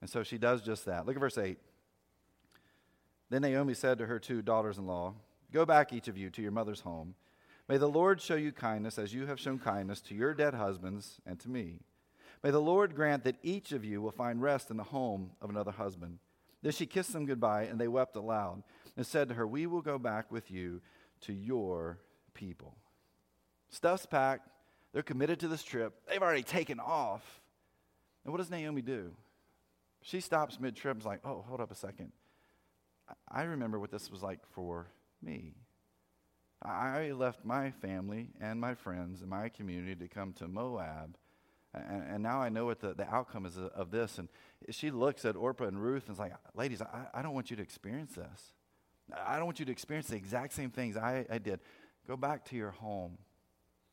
And 0.00 0.08
so 0.08 0.22
she 0.22 0.38
does 0.38 0.62
just 0.62 0.86
that. 0.86 1.06
Look 1.06 1.16
at 1.16 1.20
verse 1.20 1.38
8. 1.38 1.58
Then 3.28 3.42
Naomi 3.42 3.74
said 3.74 3.98
to 3.98 4.06
her 4.06 4.18
two 4.18 4.42
daughters 4.42 4.78
in 4.78 4.86
law, 4.86 5.14
Go 5.52 5.66
back, 5.66 5.92
each 5.92 6.08
of 6.08 6.16
you, 6.16 6.30
to 6.30 6.42
your 6.42 6.52
mother's 6.52 6.80
home. 6.80 7.14
May 7.68 7.76
the 7.76 7.88
Lord 7.88 8.20
show 8.20 8.34
you 8.34 8.52
kindness 8.52 8.98
as 8.98 9.14
you 9.14 9.26
have 9.26 9.38
shown 9.38 9.58
kindness 9.58 10.00
to 10.02 10.14
your 10.14 10.34
dead 10.34 10.54
husbands 10.54 11.20
and 11.26 11.38
to 11.40 11.48
me. 11.48 11.80
May 12.42 12.50
the 12.50 12.60
Lord 12.60 12.94
grant 12.94 13.24
that 13.24 13.36
each 13.42 13.72
of 13.72 13.84
you 13.84 14.00
will 14.00 14.10
find 14.10 14.40
rest 14.40 14.70
in 14.70 14.76
the 14.76 14.82
home 14.82 15.32
of 15.42 15.50
another 15.50 15.72
husband. 15.72 16.18
Then 16.62 16.72
she 16.72 16.86
kissed 16.86 17.12
them 17.12 17.26
goodbye, 17.26 17.64
and 17.64 17.78
they 17.78 17.88
wept 17.88 18.16
aloud 18.16 18.62
and 18.96 19.06
said 19.06 19.28
to 19.28 19.34
her, 19.34 19.46
We 19.46 19.66
will 19.66 19.82
go 19.82 19.98
back 19.98 20.30
with 20.30 20.50
you 20.50 20.80
to 21.22 21.32
your 21.32 21.98
people. 22.34 22.76
Stuff's 23.68 24.06
packed. 24.06 24.48
They're 24.92 25.02
committed 25.02 25.40
to 25.40 25.48
this 25.48 25.62
trip. 25.62 25.94
They've 26.08 26.22
already 26.22 26.42
taken 26.42 26.80
off. 26.80 27.40
And 28.24 28.32
what 28.32 28.38
does 28.38 28.50
Naomi 28.50 28.82
do? 28.82 29.12
She 30.02 30.20
stops 30.20 30.58
mid 30.58 30.76
trip 30.76 30.92
and 30.92 31.02
is 31.02 31.06
like, 31.06 31.20
Oh, 31.24 31.44
hold 31.46 31.60
up 31.60 31.70
a 31.70 31.76
second. 31.76 32.12
I 33.28 33.42
remember 33.42 33.78
what 33.78 33.90
this 33.90 34.10
was 34.10 34.22
like 34.22 34.40
for 34.52 34.88
me. 35.22 35.54
I 36.62 37.12
left 37.12 37.44
my 37.44 37.70
family 37.70 38.28
and 38.40 38.60
my 38.60 38.74
friends 38.74 39.20
and 39.20 39.30
my 39.30 39.48
community 39.48 39.94
to 39.94 40.08
come 40.08 40.32
to 40.34 40.48
Moab 40.48 41.16
and, 41.72 42.02
and, 42.14 42.22
now 42.22 42.40
I 42.40 42.48
know 42.48 42.66
what 42.66 42.80
the, 42.80 42.94
the 42.94 43.08
outcome 43.08 43.46
is 43.46 43.56
of 43.56 43.90
this. 43.90 44.18
And 44.18 44.28
she 44.70 44.90
looks 44.90 45.24
at 45.24 45.36
Orpah 45.36 45.66
and 45.66 45.80
Ruth 45.80 46.08
and 46.08 46.14
is 46.14 46.18
like, 46.18 46.32
ladies, 46.54 46.82
I, 46.82 47.06
I 47.14 47.22
don't 47.22 47.32
want 47.32 47.50
you 47.50 47.56
to 47.56 47.62
experience 47.62 48.14
this. 48.14 48.52
I 49.26 49.36
don't 49.36 49.44
want 49.44 49.60
you 49.60 49.66
to 49.66 49.72
experience 49.72 50.08
the 50.08 50.16
exact 50.16 50.52
same 50.52 50.70
things 50.70 50.96
I, 50.96 51.26
I 51.30 51.38
did. 51.38 51.60
Go 52.08 52.16
back 52.16 52.44
to 52.46 52.56
your 52.56 52.70
home. 52.70 53.18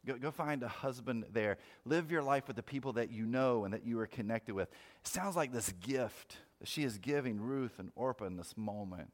Go, 0.05 0.15
go 0.15 0.31
find 0.31 0.63
a 0.63 0.67
husband 0.67 1.25
there. 1.31 1.57
Live 1.85 2.11
your 2.11 2.23
life 2.23 2.47
with 2.47 2.55
the 2.55 2.63
people 2.63 2.93
that 2.93 3.11
you 3.11 3.25
know 3.25 3.65
and 3.65 3.73
that 3.73 3.85
you 3.85 3.99
are 3.99 4.07
connected 4.07 4.55
with. 4.55 4.69
It 4.69 5.07
sounds 5.07 5.35
like 5.35 5.51
this 5.51 5.71
gift 5.81 6.37
that 6.59 6.67
she 6.67 6.83
is 6.83 6.97
giving 6.97 7.39
Ruth 7.39 7.77
and 7.77 7.91
Orpah 7.95 8.25
in 8.25 8.37
this 8.37 8.55
moment. 8.57 9.11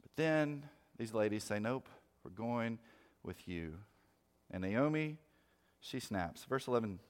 But 0.00 0.10
then 0.16 0.64
these 0.98 1.12
ladies 1.12 1.44
say, 1.44 1.58
Nope, 1.58 1.88
we're 2.24 2.30
going 2.30 2.78
with 3.22 3.48
you. 3.48 3.74
And 4.50 4.62
Naomi, 4.62 5.18
she 5.80 6.00
snaps. 6.00 6.44
Verse 6.44 6.66
11 6.66 7.00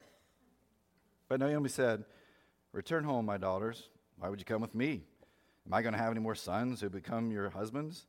but 1.33 1.41
Naomi 1.41 1.71
said, 1.71 2.05
Return 2.73 3.05
home, 3.05 3.25
my 3.25 3.39
daughters. 3.39 3.89
Why 4.19 4.29
would 4.29 4.39
you 4.39 4.45
come 4.45 4.61
with 4.61 4.75
me? 4.75 5.01
Am 5.65 5.73
I 5.73 5.81
going 5.81 5.95
to 5.95 5.99
have 5.99 6.11
any 6.11 6.21
more 6.21 6.35
sons 6.35 6.83
who 6.83 6.91
become 6.91 7.31
your 7.31 7.49
husbands? 7.49 8.05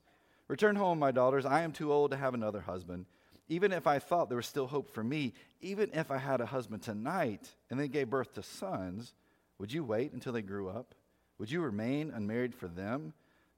Return 0.50 0.76
home, 0.76 1.00
my 1.00 1.12
daughters. 1.12 1.46
I 1.46 1.62
am 1.62 1.72
too 1.72 1.94
old 1.94 2.12
to 2.12 2.18
have 2.18 2.34
another 2.34 2.60
husband. 2.60 3.06
Even 3.48 3.72
if 3.72 3.88
I 3.88 4.00
thought 4.00 4.28
there 4.28 4.36
was 4.36 4.46
still 4.46 4.68
hope 4.68 4.94
for 4.94 5.06
me, 5.06 5.32
even 5.62 5.90
if 5.94 6.12
I 6.12 6.18
had 6.18 6.42
a 6.42 6.46
husband 6.46 6.84
tonight 6.84 7.50
and 7.70 7.80
then 7.80 7.88
gave 7.88 8.10
birth 8.10 8.34
to 8.34 8.44
sons, 8.44 9.14
would 9.58 9.72
you 9.72 9.86
wait 9.86 10.12
until 10.12 10.34
they 10.34 10.42
grew 10.42 10.68
up? 10.68 10.94
Would 11.38 11.50
you 11.50 11.62
remain 11.62 12.12
unmarried 12.14 12.54
for 12.54 12.68
them? 12.68 13.14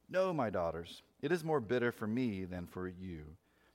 No, 0.08 0.32
my 0.32 0.52
daughters. 0.52 1.02
It 1.24 1.32
is 1.32 1.44
more 1.44 1.60
bitter 1.60 1.92
for 1.92 2.06
me 2.06 2.46
than 2.46 2.68
for 2.68 2.88
you, 2.88 3.24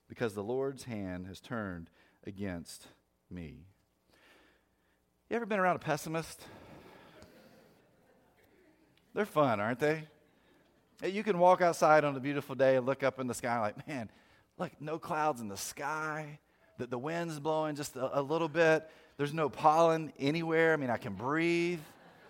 because 0.08 0.34
the 0.34 0.44
Lord's 0.44 0.84
hand 0.84 1.26
has 1.26 1.40
turned 1.40 1.90
against 2.24 2.86
me. 3.28 3.64
You 5.30 5.36
ever 5.36 5.46
been 5.46 5.60
around 5.60 5.76
a 5.76 5.78
pessimist? 5.78 6.44
They're 9.14 9.24
fun, 9.24 9.60
aren't 9.60 9.78
they? 9.78 10.08
You 11.04 11.22
can 11.22 11.38
walk 11.38 11.60
outside 11.60 12.04
on 12.04 12.16
a 12.16 12.20
beautiful 12.20 12.56
day 12.56 12.74
and 12.74 12.84
look 12.84 13.04
up 13.04 13.20
in 13.20 13.28
the 13.28 13.34
sky 13.34 13.60
like, 13.60 13.86
man, 13.86 14.10
look, 14.58 14.72
no 14.80 14.98
clouds 14.98 15.40
in 15.40 15.46
the 15.46 15.56
sky. 15.56 16.40
The, 16.78 16.88
the 16.88 16.98
wind's 16.98 17.38
blowing 17.38 17.76
just 17.76 17.94
a, 17.94 18.18
a 18.18 18.22
little 18.22 18.48
bit. 18.48 18.90
There's 19.18 19.32
no 19.32 19.48
pollen 19.48 20.12
anywhere. 20.18 20.72
I 20.72 20.76
mean, 20.76 20.90
I 20.90 20.96
can 20.96 21.14
breathe. 21.14 21.78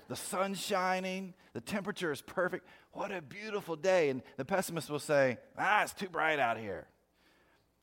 The 0.09 0.17
sun's 0.17 0.61
shining. 0.61 1.33
The 1.55 1.63
temperature 1.63 2.13
is 2.13 2.21
perfect. 2.21 2.67
What 2.93 3.13
a 3.13 3.23
beautiful 3.23 3.77
day. 3.77 4.11
And 4.11 4.23
the 4.37 4.45
pessimist 4.45 4.91
will 4.91 4.99
say, 4.99 5.39
ah, 5.57 5.85
it's 5.85 5.95
too 5.95 6.11
bright 6.11 6.39
out 6.39 6.59
here. 6.59 6.87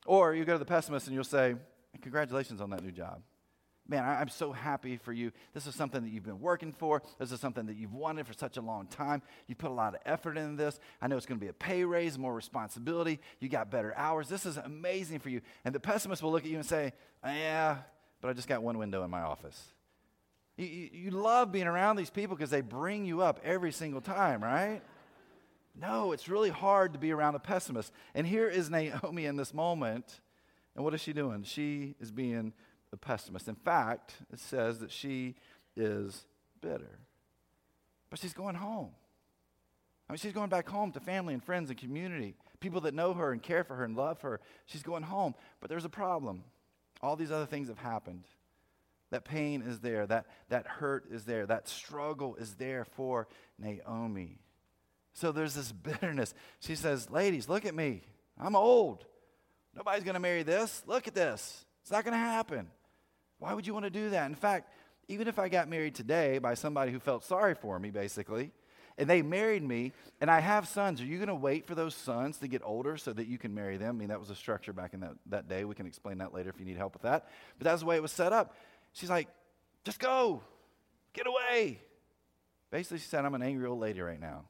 Or 0.06 0.32
you 0.32 0.44
go 0.44 0.52
to 0.52 0.58
the 0.60 0.64
pessimist 0.64 1.08
and 1.08 1.14
you'll 1.14 1.24
say, 1.24 1.56
congratulations 2.02 2.60
on 2.60 2.70
that 2.70 2.84
new 2.84 2.92
job 2.92 3.20
man, 3.88 4.04
I, 4.04 4.20
am 4.20 4.28
so 4.28 4.52
happy 4.52 4.98
for 4.98 5.12
you. 5.12 5.32
This 5.54 5.66
is 5.66 5.74
something 5.74 6.02
that 6.02 6.10
you've 6.10 6.24
been 6.24 6.40
working 6.40 6.72
for. 6.72 7.02
This 7.18 7.32
is 7.32 7.40
something 7.40 7.66
that 7.66 7.76
you've 7.76 7.94
wanted 7.94 8.26
for 8.26 8.34
such 8.34 8.58
a 8.58 8.60
long 8.60 8.86
time. 8.86 9.22
You 9.46 9.54
put 9.54 9.70
a 9.70 9.74
lot 9.74 9.94
of 9.94 10.00
effort 10.04 10.36
into 10.36 10.62
this. 10.62 10.78
I 11.00 11.08
know 11.08 11.16
it's 11.16 11.26
going 11.26 11.40
to 11.40 11.44
be 11.44 11.48
a 11.48 11.54
pay 11.54 11.84
raise, 11.84 12.18
more 12.18 12.34
responsibility. 12.34 13.18
You 13.40 13.48
got 13.48 13.70
better 13.70 13.94
hours. 13.96 14.28
This 14.28 14.44
is 14.44 14.58
amazing 14.58 15.20
for 15.20 15.30
you. 15.30 15.40
And 15.64 15.74
the 15.74 15.80
pessimist 15.80 16.22
will 16.22 16.30
look 16.30 16.44
at 16.44 16.50
you 16.50 16.58
and 16.58 16.66
say, 16.66 16.92
yeah, 17.24 17.78
but 18.20 18.28
I 18.28 18.34
just 18.34 18.48
got 18.48 18.62
one 18.62 18.76
window 18.76 19.02
in 19.04 19.10
my 19.10 19.22
office. 19.22 19.62
You, 20.58 20.66
you, 20.66 20.90
you 20.92 21.10
love 21.10 21.50
being 21.50 21.66
around 21.66 21.96
these 21.96 22.10
people 22.10 22.36
because 22.36 22.50
they 22.50 22.60
bring 22.60 23.06
you 23.06 23.22
up 23.22 23.40
every 23.42 23.72
single 23.72 24.02
time, 24.02 24.42
right? 24.42 24.82
No, 25.80 26.12
it's 26.12 26.28
really 26.28 26.50
hard 26.50 26.92
to 26.92 26.98
be 26.98 27.12
around 27.12 27.36
a 27.36 27.38
pessimist. 27.38 27.92
And 28.14 28.26
here 28.26 28.48
is 28.48 28.68
Naomi 28.68 29.24
in 29.24 29.36
this 29.36 29.54
moment. 29.54 30.20
And 30.74 30.84
what 30.84 30.94
is 30.94 31.00
she 31.00 31.12
doing? 31.12 31.42
She 31.44 31.94
is 32.00 32.10
being 32.10 32.52
a 32.92 32.96
pessimist. 32.96 33.48
In 33.48 33.54
fact, 33.54 34.14
it 34.32 34.40
says 34.40 34.78
that 34.80 34.90
she 34.90 35.34
is 35.76 36.24
bitter. 36.60 36.98
But 38.10 38.18
she's 38.18 38.32
going 38.32 38.54
home. 38.54 38.90
I 40.08 40.12
mean, 40.12 40.18
she's 40.18 40.32
going 40.32 40.48
back 40.48 40.68
home 40.68 40.92
to 40.92 41.00
family 41.00 41.34
and 41.34 41.44
friends 41.44 41.68
and 41.68 41.78
community, 41.78 42.34
people 42.60 42.80
that 42.82 42.94
know 42.94 43.12
her 43.12 43.32
and 43.32 43.42
care 43.42 43.62
for 43.62 43.74
her 43.74 43.84
and 43.84 43.94
love 43.94 44.22
her. 44.22 44.40
She's 44.64 44.82
going 44.82 45.02
home. 45.02 45.34
But 45.60 45.68
there's 45.68 45.84
a 45.84 45.90
problem. 45.90 46.44
All 47.02 47.14
these 47.14 47.30
other 47.30 47.46
things 47.46 47.68
have 47.68 47.78
happened. 47.78 48.24
That 49.10 49.24
pain 49.24 49.62
is 49.62 49.80
there, 49.80 50.06
that, 50.06 50.26
that 50.48 50.66
hurt 50.66 51.06
is 51.10 51.24
there, 51.24 51.46
that 51.46 51.68
struggle 51.68 52.36
is 52.36 52.54
there 52.54 52.84
for 52.84 53.26
Naomi. 53.58 54.38
So 55.14 55.32
there's 55.32 55.54
this 55.54 55.72
bitterness. 55.72 56.34
She 56.60 56.74
says, 56.74 57.10
Ladies, 57.10 57.48
look 57.48 57.64
at 57.64 57.74
me. 57.74 58.02
I'm 58.38 58.54
old. 58.54 59.04
Nobody's 59.74 60.04
going 60.04 60.14
to 60.14 60.20
marry 60.20 60.42
this. 60.42 60.82
Look 60.86 61.08
at 61.08 61.14
this. 61.14 61.64
It's 61.82 61.90
not 61.90 62.04
going 62.04 62.12
to 62.12 62.18
happen. 62.18 62.68
Why 63.38 63.54
would 63.54 63.66
you 63.66 63.72
want 63.72 63.84
to 63.84 63.90
do 63.90 64.10
that? 64.10 64.26
In 64.26 64.34
fact, 64.34 64.70
even 65.08 65.28
if 65.28 65.38
I 65.38 65.48
got 65.48 65.68
married 65.68 65.94
today 65.94 66.38
by 66.38 66.54
somebody 66.54 66.92
who 66.92 66.98
felt 66.98 67.24
sorry 67.24 67.54
for 67.54 67.78
me, 67.78 67.90
basically, 67.90 68.52
and 68.98 69.08
they 69.08 69.22
married 69.22 69.62
me, 69.62 69.92
and 70.20 70.28
I 70.30 70.40
have 70.40 70.66
sons, 70.66 71.00
are 71.00 71.04
you 71.04 71.18
going 71.18 71.28
to 71.28 71.34
wait 71.34 71.66
for 71.66 71.76
those 71.76 71.94
sons 71.94 72.38
to 72.38 72.48
get 72.48 72.62
older 72.64 72.96
so 72.96 73.12
that 73.12 73.28
you 73.28 73.38
can 73.38 73.54
marry 73.54 73.76
them? 73.76 73.96
I 73.96 73.98
mean, 73.98 74.08
that 74.08 74.18
was 74.18 74.30
a 74.30 74.34
structure 74.34 74.72
back 74.72 74.92
in 74.92 75.00
that, 75.00 75.12
that 75.26 75.48
day. 75.48 75.64
We 75.64 75.76
can 75.76 75.86
explain 75.86 76.18
that 76.18 76.34
later 76.34 76.50
if 76.50 76.58
you 76.58 76.66
need 76.66 76.76
help 76.76 76.94
with 76.94 77.02
that. 77.02 77.28
But 77.58 77.64
that's 77.64 77.80
the 77.80 77.86
way 77.86 77.96
it 77.96 78.02
was 78.02 78.10
set 78.10 78.32
up. 78.32 78.56
She's 78.92 79.08
like, 79.08 79.28
just 79.84 80.00
go, 80.00 80.42
get 81.14 81.26
away. 81.28 81.80
Basically, 82.72 82.98
she 82.98 83.06
said, 83.06 83.24
I'm 83.24 83.34
an 83.34 83.42
angry 83.42 83.66
old 83.66 83.78
lady 83.78 84.00
right 84.00 84.20
now. 84.20 84.44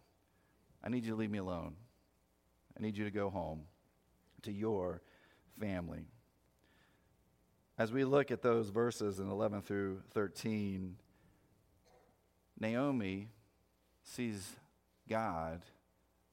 I 0.82 0.88
need 0.88 1.04
you 1.04 1.10
to 1.10 1.16
leave 1.16 1.30
me 1.30 1.38
alone. 1.38 1.74
I 2.76 2.82
need 2.82 2.96
you 2.96 3.04
to 3.04 3.10
go 3.10 3.28
home 3.28 3.64
to 4.42 4.52
your 4.52 5.02
family. 5.60 6.06
As 7.78 7.92
we 7.92 8.04
look 8.04 8.32
at 8.32 8.42
those 8.42 8.70
verses 8.70 9.20
in 9.20 9.30
11 9.30 9.62
through 9.62 10.00
13, 10.12 10.96
Naomi 12.58 13.28
sees 14.02 14.50
God 15.08 15.62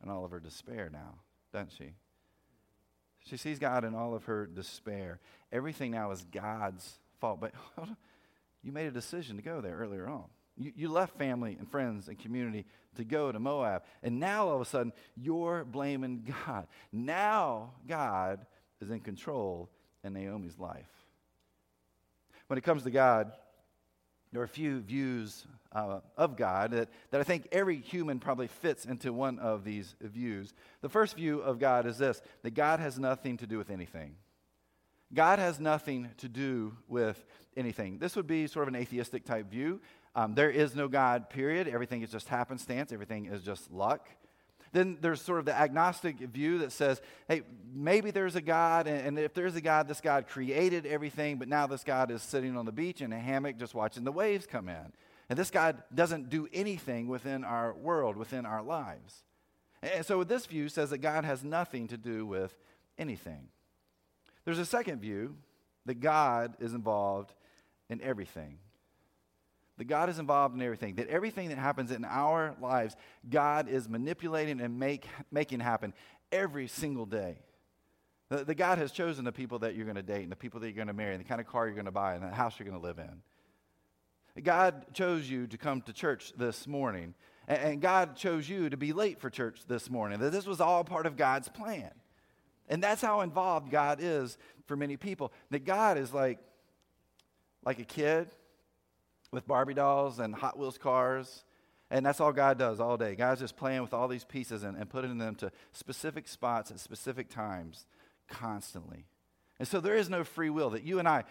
in 0.04 0.10
all 0.10 0.26
of 0.26 0.32
her 0.32 0.40
despair 0.40 0.90
now, 0.92 1.20
doesn't 1.54 1.72
she? 1.78 1.92
She 3.28 3.38
sees 3.38 3.60
God 3.60 3.84
in 3.86 3.94
all 3.94 4.16
of 4.16 4.26
her 4.26 4.48
despair. 4.48 5.20
Everything 5.52 5.92
now 5.92 6.10
is 6.10 6.26
God's 6.32 7.00
fault. 7.20 7.40
But 7.40 7.54
you 8.64 8.72
made 8.72 8.88
a 8.88 8.92
decision 8.92 9.36
to 9.36 9.44
go 9.44 9.62
there 9.62 9.76
earlier 9.76 10.10
on. 10.10 10.26
You, 10.58 10.72
you 10.76 10.90
left 10.90 11.16
family 11.16 11.58
and 11.60 11.70
friends 11.70 12.08
and 12.08 12.18
community 12.18 12.66
to 12.96 13.04
go 13.04 13.32
to 13.32 13.40
Moab. 13.40 13.84
And 14.02 14.20
now 14.20 14.48
all 14.48 14.56
of 14.56 14.62
a 14.62 14.66
sudden, 14.66 14.94
you're 15.16 15.64
blaming 15.64 16.34
God. 16.48 16.66
Now 16.92 17.74
God 17.88 18.48
is 18.82 18.90
in 18.90 19.02
control 19.02 19.70
in 20.04 20.14
Naomi's 20.14 20.58
life. 20.58 20.95
When 22.48 22.58
it 22.58 22.64
comes 22.64 22.84
to 22.84 22.92
God, 22.92 23.32
there 24.32 24.42
are 24.42 24.46
a 24.46 24.50
few 24.50 24.82
views 24.82 25.48
uh, 25.72 26.00
of 26.18 26.36
God 26.36 26.72
that, 26.72 26.90
that 27.12 27.22
I 27.22 27.24
think 27.24 27.48
every 27.52 27.78
human 27.78 28.20
probably 28.20 28.48
fits 28.48 28.86
into 28.86 29.14
one 29.14 29.40
of 29.40 29.64
these 29.64 29.96
views. 30.02 30.54
The 30.82 30.90
first 30.90 31.16
view 31.16 31.40
of 31.40 31.60
God 31.60 31.86
is 31.86 31.98
this 31.98 32.22
that 32.44 32.54
God 32.54 32.80
has 32.80 33.00
nothing 33.00 33.38
to 33.38 33.48
do 33.48 33.58
with 33.58 33.70
anything. 33.70 34.16
God 35.14 35.40
has 35.40 35.60
nothing 35.60 36.10
to 36.18 36.28
do 36.28 36.76
with 36.88 37.24
anything. 37.56 38.00
This 38.00 38.16
would 38.16 38.28
be 38.28 38.48
sort 38.48 38.68
of 38.68 38.74
an 38.74 38.80
atheistic 38.80 39.24
type 39.24 39.50
view. 39.50 39.80
Um, 40.16 40.34
there 40.34 40.50
is 40.50 40.76
no 40.76 40.88
God, 40.88 41.30
period. 41.30 41.68
Everything 41.68 42.02
is 42.02 42.12
just 42.12 42.28
happenstance, 42.28 42.92
everything 42.92 43.26
is 43.26 43.44
just 43.44 43.72
luck. 43.72 44.08
Then 44.76 44.98
there's 45.00 45.22
sort 45.22 45.40
of 45.40 45.46
the 45.46 45.58
agnostic 45.58 46.18
view 46.20 46.58
that 46.58 46.74
says, 46.74 47.02
hey, 47.30 47.44
maybe 47.74 48.12
there's 48.12 48.36
a 48.36 48.42
God, 48.42 48.88
and, 48.88 49.08
and 49.08 49.18
if 49.18 49.34
there's 49.34 49.56
a 49.56 49.62
God, 49.62 49.88
this 49.88 50.02
God 50.02 50.28
created 50.28 50.86
everything, 50.86 51.38
but 51.38 51.48
now 51.48 51.66
this 51.66 51.86
God 51.86 52.12
is 52.12 52.22
sitting 52.22 52.58
on 52.58 52.66
the 52.66 52.74
beach 52.74 53.00
in 53.00 53.14
a 53.14 53.18
hammock 53.18 53.58
just 53.58 53.74
watching 53.74 54.04
the 54.04 54.12
waves 54.12 54.46
come 54.46 54.68
in. 54.68 54.92
And 55.30 55.40
this 55.40 55.50
God 55.50 55.82
doesn't 55.94 56.30
do 56.30 56.50
anything 56.52 57.08
within 57.08 57.46
our 57.46 57.74
world, 57.74 58.18
within 58.18 58.46
our 58.46 58.62
lives. 58.62 59.24
And 59.82 60.06
so 60.06 60.26
this 60.26 60.46
view 60.46 60.68
says 60.68 60.90
that 60.90 60.98
God 60.98 61.24
has 61.24 61.42
nothing 61.42 61.88
to 61.88 61.96
do 61.98 62.26
with 62.26 62.54
anything. 62.98 63.48
There's 64.44 64.60
a 64.60 64.66
second 64.66 65.00
view 65.00 65.38
that 65.86 66.02
God 66.02 66.56
is 66.60 66.74
involved 66.74 67.34
in 67.90 68.02
everything 68.02 68.58
that 69.78 69.86
God 69.86 70.10
is 70.10 70.20
involved 70.20 70.56
in 70.56 70.62
everything, 70.62 70.96
that 70.96 71.08
everything 71.08 71.50
that 71.50 71.58
happens 71.58 71.92
in 71.92 72.06
our 72.06 72.56
lives, 72.62 72.96
God 73.30 73.68
is 73.68 73.90
manipulating 73.90 74.62
and 74.62 74.80
make, 74.80 75.08
making 75.32 75.60
happen 75.60 75.94
every 76.32 76.68
single 76.68 77.06
day. 77.06 77.40
The, 78.30 78.46
the 78.46 78.56
God 78.56 78.78
has 78.78 78.92
chosen 78.92 79.26
the 79.26 79.32
people 79.32 79.60
that 79.60 79.76
you're 79.76 79.86
going 79.86 79.96
to 79.96 80.04
date 80.04 80.24
and 80.24 80.32
the 80.32 80.38
people 80.38 80.60
that 80.62 80.68
you're 80.68 80.76
going 80.76 80.88
to 80.88 80.94
marry 80.94 81.14
and 81.14 81.24
the 81.24 81.28
kind 81.28 81.42
of 81.42 81.48
car 81.48 81.66
you're 81.66 81.76
going 81.76 81.86
to 81.86 81.92
buy 81.92 82.16
and 82.16 82.24
the 82.24 82.30
house 82.30 82.58
you're 82.58 82.68
going 82.68 82.80
to 82.80 82.86
live 82.86 83.00
in. 83.00 83.22
God 84.44 84.94
chose 84.94 85.30
you 85.30 85.48
to 85.48 85.58
come 85.58 85.82
to 85.84 85.94
church 85.94 86.34
this 86.38 86.68
morning, 86.68 87.14
and, 87.48 87.60
and 87.60 87.82
God 87.82 88.16
chose 88.16 88.50
you 88.50 88.70
to 88.70 88.78
be 88.78 88.92
late 88.94 89.20
for 89.20 89.30
church 89.30 89.62
this 89.68 89.90
morning. 89.90 90.20
That 90.20 90.32
this 90.32 90.46
was 90.46 90.60
all 90.60 90.84
part 90.84 91.06
of 91.06 91.16
God's 91.16 91.48
plan. 91.50 91.92
And 92.68 92.82
that's 92.82 93.02
how 93.02 93.22
involved 93.22 93.70
God 93.70 94.00
is 94.02 94.38
for 94.66 94.76
many 94.76 94.98
people. 94.98 95.32
That 95.52 95.66
God 95.66 95.98
is 95.98 96.14
like, 96.14 96.40
like 97.64 97.80
a 97.80 97.86
kid 97.86 98.28
with 99.36 99.48
Barbie 99.48 99.76
dolls 99.76 100.20
and 100.20 100.34
Hot 100.34 100.58
Wheels 100.58 100.78
cars. 100.78 101.44
And 101.92 102.04
that's 102.04 102.20
all 102.20 102.34
God 102.34 102.58
does 102.58 102.80
all 102.80 102.98
day. 102.98 103.14
God's 103.16 103.42
just 103.42 103.56
playing 103.56 103.82
with 103.82 103.94
all 103.94 104.08
these 104.08 104.24
pieces 104.24 104.64
and, 104.64 104.76
and 104.76 104.90
putting 104.90 105.18
them 105.20 105.36
to 105.36 105.52
specific 105.72 106.28
spots 106.28 106.72
at 106.72 106.80
specific 106.80 107.30
times 107.30 107.86
constantly. 108.28 109.06
And 109.60 109.68
so 109.68 109.80
there 109.80 109.96
is 109.96 110.10
no 110.10 110.24
free 110.24 110.50
will 110.50 110.72
that 110.72 110.84
you 110.84 111.00
and 111.00 111.08
I, 111.08 111.26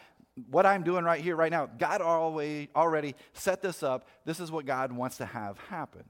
what 0.51 0.65
I'm 0.65 0.85
doing 0.85 1.05
right 1.05 1.21
here, 1.21 1.35
right 1.35 1.51
now, 1.51 1.67
God 1.67 2.01
always, 2.01 2.69
already 2.77 3.15
set 3.33 3.63
this 3.63 3.83
up. 3.83 4.07
This 4.25 4.39
is 4.39 4.53
what 4.53 4.65
God 4.65 4.93
wants 4.93 5.17
to 5.19 5.27
have 5.27 5.59
happen. 5.69 6.05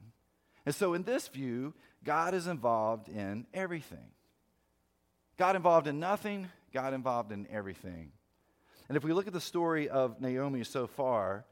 And 0.65 0.75
so 0.75 0.93
in 0.93 1.03
this 1.03 1.27
view, 1.27 1.73
God 2.03 2.33
is 2.33 2.47
involved 2.47 3.09
in 3.09 3.47
everything. 3.53 4.11
God 5.37 5.55
involved 5.55 5.87
in 5.87 5.99
nothing, 5.99 6.49
God 6.73 6.93
involved 6.93 7.31
in 7.31 7.47
everything. 7.51 8.11
And 8.87 8.95
if 8.95 9.03
we 9.03 9.11
look 9.11 9.27
at 9.27 9.33
the 9.33 9.41
story 9.41 9.89
of 9.89 10.21
Naomi 10.21 10.63
so 10.63 10.87
far, 10.87 11.45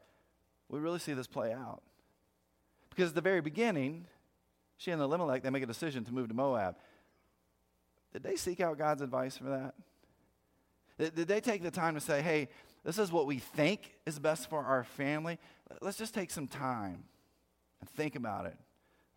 we 0.74 0.80
really 0.80 0.98
see 0.98 1.12
this 1.12 1.26
play 1.26 1.52
out. 1.52 1.82
Because 2.90 3.10
at 3.10 3.14
the 3.14 3.20
very 3.20 3.40
beginning, 3.40 4.06
she 4.76 4.90
and 4.90 5.00
Elimelech, 5.00 5.42
they 5.42 5.50
make 5.50 5.62
a 5.62 5.66
decision 5.66 6.04
to 6.04 6.12
move 6.12 6.28
to 6.28 6.34
Moab. 6.34 6.76
Did 8.12 8.22
they 8.22 8.36
seek 8.36 8.60
out 8.60 8.78
God's 8.78 9.02
advice 9.02 9.36
for 9.36 9.44
that? 9.44 9.74
Did, 10.98 11.14
did 11.14 11.28
they 11.28 11.40
take 11.40 11.62
the 11.62 11.70
time 11.70 11.94
to 11.94 12.00
say, 12.00 12.22
hey, 12.22 12.48
this 12.84 12.98
is 12.98 13.10
what 13.10 13.26
we 13.26 13.38
think 13.38 13.94
is 14.06 14.18
best 14.18 14.50
for 14.50 14.64
our 14.64 14.84
family? 14.84 15.38
Let's 15.80 15.96
just 15.96 16.14
take 16.14 16.30
some 16.30 16.46
time 16.46 17.04
and 17.80 17.90
think 17.90 18.16
about 18.16 18.46
it 18.46 18.56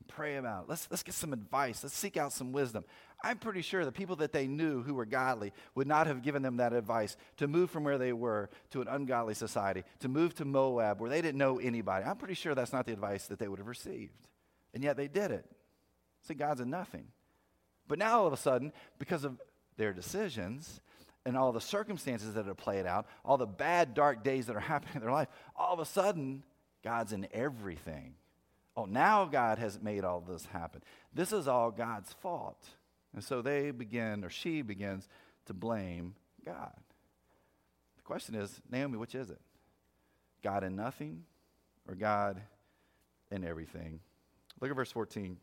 pray 0.07 0.37
about 0.37 0.63
it. 0.63 0.69
Let's, 0.69 0.87
let's 0.89 1.03
get 1.03 1.15
some 1.15 1.33
advice. 1.33 1.83
Let's 1.83 1.95
seek 1.95 2.17
out 2.17 2.33
some 2.33 2.51
wisdom. 2.51 2.83
I'm 3.23 3.37
pretty 3.37 3.61
sure 3.61 3.83
the 3.83 3.91
people 3.91 4.17
that 4.17 4.31
they 4.31 4.47
knew 4.47 4.83
who 4.83 4.93
were 4.93 5.05
godly 5.05 5.53
would 5.75 5.87
not 5.87 6.07
have 6.07 6.21
given 6.21 6.41
them 6.41 6.57
that 6.57 6.73
advice 6.73 7.17
to 7.37 7.47
move 7.47 7.71
from 7.71 7.83
where 7.83 7.97
they 7.97 8.13
were 8.13 8.49
to 8.71 8.81
an 8.81 8.87
ungodly 8.87 9.33
society, 9.33 9.83
to 9.99 10.07
move 10.07 10.35
to 10.35 10.45
Moab 10.45 10.99
where 10.99 11.09
they 11.09 11.21
didn't 11.21 11.37
know 11.37 11.59
anybody. 11.59 12.05
I'm 12.05 12.17
pretty 12.17 12.35
sure 12.35 12.55
that's 12.55 12.73
not 12.73 12.85
the 12.85 12.93
advice 12.93 13.27
that 13.27 13.39
they 13.39 13.47
would 13.47 13.59
have 13.59 13.67
received. 13.67 14.13
And 14.73 14.83
yet 14.83 14.97
they 14.97 15.07
did 15.07 15.31
it. 15.31 15.45
See, 16.27 16.33
God's 16.33 16.61
a 16.61 16.65
nothing. 16.65 17.07
But 17.87 17.99
now 17.99 18.19
all 18.19 18.27
of 18.27 18.33
a 18.33 18.37
sudden, 18.37 18.73
because 18.99 19.23
of 19.23 19.39
their 19.77 19.93
decisions, 19.93 20.81
and 21.27 21.35
all 21.35 21.51
the 21.51 21.59
circumstances 21.59 22.35
that 22.35 22.45
have 22.45 22.55
played 22.55 22.85
out, 22.85 23.05
all 23.25 23.37
the 23.37 23.45
bad, 23.45 23.93
dark 23.93 24.23
days 24.23 24.45
that 24.45 24.55
are 24.55 24.59
happening 24.61 24.95
in 24.95 25.01
their 25.01 25.11
life, 25.11 25.27
all 25.57 25.73
of 25.73 25.79
a 25.79 25.85
sudden, 25.85 26.43
God's 26.83 27.11
in 27.11 27.27
everything. 27.33 28.15
Oh, 28.77 28.85
now 28.85 29.25
God 29.25 29.57
has 29.57 29.81
made 29.81 30.03
all 30.03 30.21
this 30.21 30.45
happen. 30.45 30.83
This 31.11 31.33
is 31.33 31.47
all 31.47 31.71
God's 31.71 32.13
fault. 32.13 32.63
And 33.15 33.23
so 33.23 33.41
they 33.41 33.71
begin, 33.71 34.23
or 34.23 34.29
she 34.29 34.61
begins, 34.61 35.09
to 35.47 35.53
blame 35.55 36.13
God. 36.45 36.75
The 37.97 38.03
question 38.03 38.35
is, 38.35 38.61
Naomi, 38.69 38.97
which 38.97 39.15
is 39.15 39.31
it? 39.31 39.41
God 40.43 40.63
in 40.63 40.75
nothing 40.75 41.23
or 41.87 41.95
God 41.95 42.39
in 43.31 43.43
everything? 43.43 43.99
Look 44.61 44.69
at 44.69 44.75
verse 44.75 44.91
14. 44.91 45.37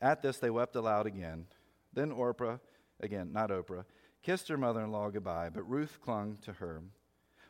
At 0.00 0.22
this, 0.22 0.38
they 0.38 0.50
wept 0.50 0.76
aloud 0.76 1.06
again. 1.06 1.46
Then 1.92 2.12
Orpah, 2.12 2.58
again, 3.00 3.32
not 3.32 3.50
Oprah, 3.50 3.84
kissed 4.22 4.48
her 4.48 4.56
mother 4.56 4.80
in 4.82 4.92
law 4.92 5.10
goodbye, 5.10 5.50
but 5.52 5.68
Ruth 5.68 5.98
clung 6.04 6.38
to 6.42 6.52
her. 6.52 6.82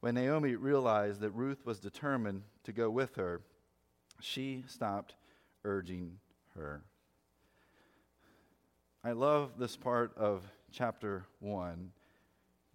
When 0.00 0.14
Naomi 0.14 0.54
realized 0.54 1.20
that 1.20 1.30
Ruth 1.30 1.64
was 1.64 1.78
determined 1.78 2.42
to 2.64 2.72
go 2.72 2.90
with 2.90 3.16
her, 3.16 3.40
she 4.20 4.64
stopped 4.68 5.14
urging 5.64 6.18
her. 6.54 6.82
I 9.02 9.12
love 9.12 9.52
this 9.58 9.76
part 9.76 10.16
of 10.16 10.42
chapter 10.72 11.24
1 11.40 11.92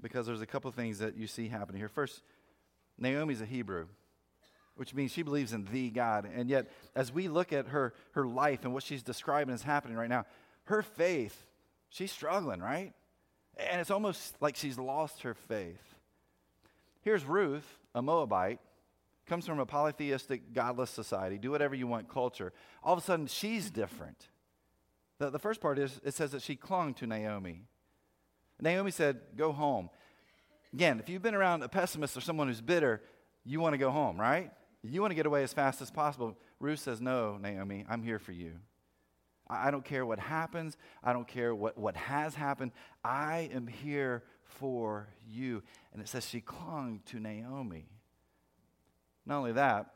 because 0.02 0.26
there's 0.26 0.42
a 0.42 0.46
couple 0.46 0.72
things 0.72 1.00
that 1.00 1.16
you 1.16 1.28
see 1.28 1.48
happening 1.48 1.80
here. 1.80 1.90
First, 1.90 2.24
Naomi's 2.98 3.42
a 3.42 3.46
Hebrew, 3.46 3.88
which 4.76 4.94
means 4.94 5.12
she 5.12 5.24
believes 5.24 5.54
in 5.54 5.66
the 5.66 5.90
God. 5.90 6.28
And 6.34 6.50
yet, 6.50 6.72
as 6.96 7.12
we 7.12 7.28
look 7.28 7.54
at 7.54 7.68
her, 7.68 7.94
her 8.14 8.26
life 8.26 8.64
and 8.64 8.74
what 8.74 8.84
she's 8.84 9.04
describing 9.04 9.54
is 9.54 9.64
happening 9.64 9.98
right 9.98 10.10
now, 10.10 10.26
her 10.66 10.82
faith, 10.82 11.46
she's 11.90 12.12
struggling, 12.12 12.62
right? 12.62 12.94
And 13.58 13.82
it's 13.82 13.92
almost 13.92 14.36
like 14.42 14.56
she's 14.56 14.80
lost 14.80 15.22
her 15.22 15.34
faith. 15.34 15.96
Here's 17.02 17.26
Ruth, 17.26 17.78
a 17.96 18.02
Moabite, 18.02 18.60
comes 19.26 19.46
from 19.46 19.60
a 19.60 19.66
polytheistic, 19.66 20.54
godless 20.54 20.90
society, 20.90 21.38
do 21.38 21.52
whatever 21.52 21.76
you 21.76 21.88
want 21.88 22.10
culture. 22.10 22.54
All 22.84 22.94
of 22.94 23.00
a 23.00 23.02
sudden, 23.02 23.28
she's 23.28 23.70
different. 23.70 24.28
The, 25.20 25.30
the 25.30 25.40
first 25.40 25.62
part 25.62 25.80
is 25.80 26.00
it 26.04 26.14
says 26.14 26.32
that 26.32 26.42
she 26.42 26.56
clung 26.56 26.94
to 26.96 27.08
Naomi. 27.08 27.66
Naomi 28.60 28.92
said, 28.92 29.20
Go 29.36 29.52
home. 29.52 29.90
Again, 30.74 31.00
if 31.00 31.10
you've 31.10 31.22
been 31.22 31.36
around 31.36 31.64
a 31.64 31.70
pessimist 31.70 32.16
or 32.16 32.22
someone 32.22 32.48
who's 32.48 32.62
bitter, 32.62 33.02
you 33.44 33.60
want 33.60 33.74
to 33.74 33.78
go 33.78 33.92
home, 33.92 34.20
right? 34.20 34.52
You 34.84 35.02
want 35.02 35.12
to 35.12 35.16
get 35.16 35.26
away 35.26 35.44
as 35.44 35.54
fast 35.54 35.82
as 35.82 35.92
possible. 35.92 36.38
Ruth 36.60 36.80
says, 36.80 37.02
No, 37.02 37.38
Naomi, 37.38 37.86
I'm 37.90 38.04
here 38.04 38.20
for 38.20 38.32
you. 38.32 38.54
I, 39.48 39.70
don't 39.70 39.84
care 39.84 40.06
what 40.06 40.20
happens, 40.20 40.78
I 41.04 41.14
don't 41.14 41.28
care 41.28 41.54
what, 41.54 41.78
what 41.78 41.96
has 41.98 42.36
happened. 42.36 42.72
I 43.04 43.50
am 43.54 43.68
here 43.68 44.24
for 44.60 45.08
you. 45.28 45.64
And 45.94 46.02
it 46.02 46.08
says 46.08 46.28
she 46.28 46.42
clung 46.42 47.02
to 47.08 47.20
Naomi. 47.20 47.86
Not 49.26 49.38
only 49.38 49.54
that, 49.54 49.88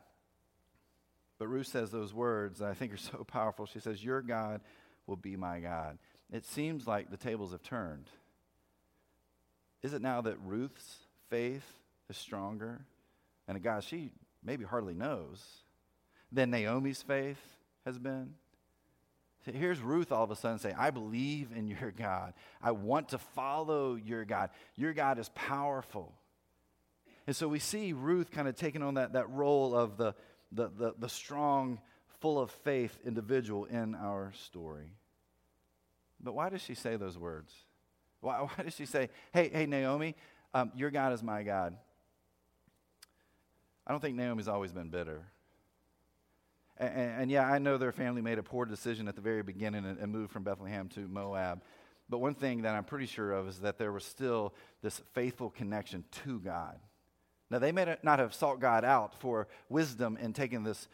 but 1.37 1.47
Ruth 1.47 1.67
says 1.67 1.91
those 1.91 2.13
words 2.13 2.59
that 2.59 2.69
I 2.69 2.73
think 2.73 2.93
are 2.93 2.97
so 2.97 3.23
powerful. 3.27 3.65
She 3.65 3.79
says, 3.79 4.03
Your 4.03 4.21
God 4.21 4.61
will 5.07 5.15
be 5.15 5.35
my 5.35 5.59
God. 5.59 5.97
It 6.31 6.45
seems 6.45 6.87
like 6.87 7.09
the 7.09 7.17
tables 7.17 7.51
have 7.51 7.61
turned. 7.61 8.09
Is 9.83 9.93
it 9.93 10.01
now 10.01 10.21
that 10.21 10.37
Ruth's 10.43 10.97
faith 11.29 11.65
is 12.09 12.17
stronger 12.17 12.81
and 13.47 13.55
a 13.55 13.59
God 13.59 13.83
she 13.83 14.11
maybe 14.43 14.63
hardly 14.63 14.95
knows 14.95 15.43
than 16.31 16.49
Naomi's 16.49 17.01
faith 17.03 17.39
has 17.85 17.99
been? 17.99 18.33
Here's 19.53 19.79
Ruth 19.79 20.11
all 20.11 20.23
of 20.23 20.31
a 20.31 20.35
sudden 20.35 20.57
saying, 20.57 20.75
I 20.77 20.89
believe 20.89 21.51
in 21.55 21.67
your 21.67 21.91
God. 21.91 22.33
I 22.61 22.71
want 22.71 23.09
to 23.09 23.19
follow 23.19 23.95
your 23.95 24.25
God. 24.25 24.49
Your 24.75 24.93
God 24.93 25.19
is 25.19 25.29
powerful. 25.35 26.13
And 27.27 27.35
so 27.35 27.47
we 27.47 27.59
see 27.59 27.93
Ruth 27.93 28.31
kind 28.31 28.47
of 28.47 28.55
taking 28.55 28.81
on 28.81 28.95
that, 28.95 29.13
that 29.13 29.29
role 29.29 29.75
of 29.75 29.97
the, 29.97 30.15
the, 30.51 30.69
the, 30.69 30.93
the 30.97 31.09
strong, 31.09 31.79
full 32.21 32.39
of 32.39 32.49
faith 32.49 32.97
individual 33.05 33.65
in 33.65 33.93
our 33.95 34.31
story. 34.33 34.89
But 36.19 36.33
why 36.33 36.49
does 36.49 36.61
she 36.61 36.73
say 36.73 36.95
those 36.95 37.17
words? 37.17 37.53
Why, 38.21 38.37
why 38.55 38.63
does 38.63 38.75
she 38.75 38.85
say, 38.85 39.09
hey, 39.33 39.49
hey, 39.53 39.65
Naomi, 39.65 40.15
um, 40.53 40.71
your 40.75 40.89
God 40.89 41.13
is 41.13 41.21
my 41.21 41.43
God? 41.43 41.75
I 43.85 43.91
don't 43.91 43.99
think 44.01 44.15
Naomi's 44.15 44.47
always 44.47 44.71
been 44.71 44.89
bitter. 44.89 45.23
And, 46.77 47.21
and, 47.21 47.31
yeah, 47.31 47.47
I 47.47 47.57
know 47.57 47.77
their 47.77 47.91
family 47.91 48.21
made 48.21 48.37
a 48.37 48.43
poor 48.43 48.65
decision 48.65 49.07
at 49.07 49.15
the 49.15 49.21
very 49.21 49.43
beginning 49.43 49.85
and, 49.85 49.97
and 49.97 50.11
moved 50.11 50.31
from 50.31 50.43
Bethlehem 50.43 50.89
to 50.89 51.07
Moab. 51.07 51.61
But 52.09 52.19
one 52.19 52.35
thing 52.35 52.63
that 52.63 52.75
I'm 52.75 52.83
pretty 52.83 53.05
sure 53.05 53.31
of 53.31 53.47
is 53.47 53.59
that 53.59 53.77
there 53.77 53.91
was 53.91 54.03
still 54.03 54.53
this 54.81 55.01
faithful 55.13 55.49
connection 55.49 56.03
to 56.23 56.39
God. 56.39 56.77
Now, 57.49 57.59
they 57.59 57.71
may 57.71 57.95
not 58.03 58.19
have 58.19 58.33
sought 58.33 58.59
God 58.59 58.83
out 58.83 59.19
for 59.19 59.47
wisdom 59.69 60.17
in 60.19 60.33
taking 60.33 60.63
this, 60.63 60.87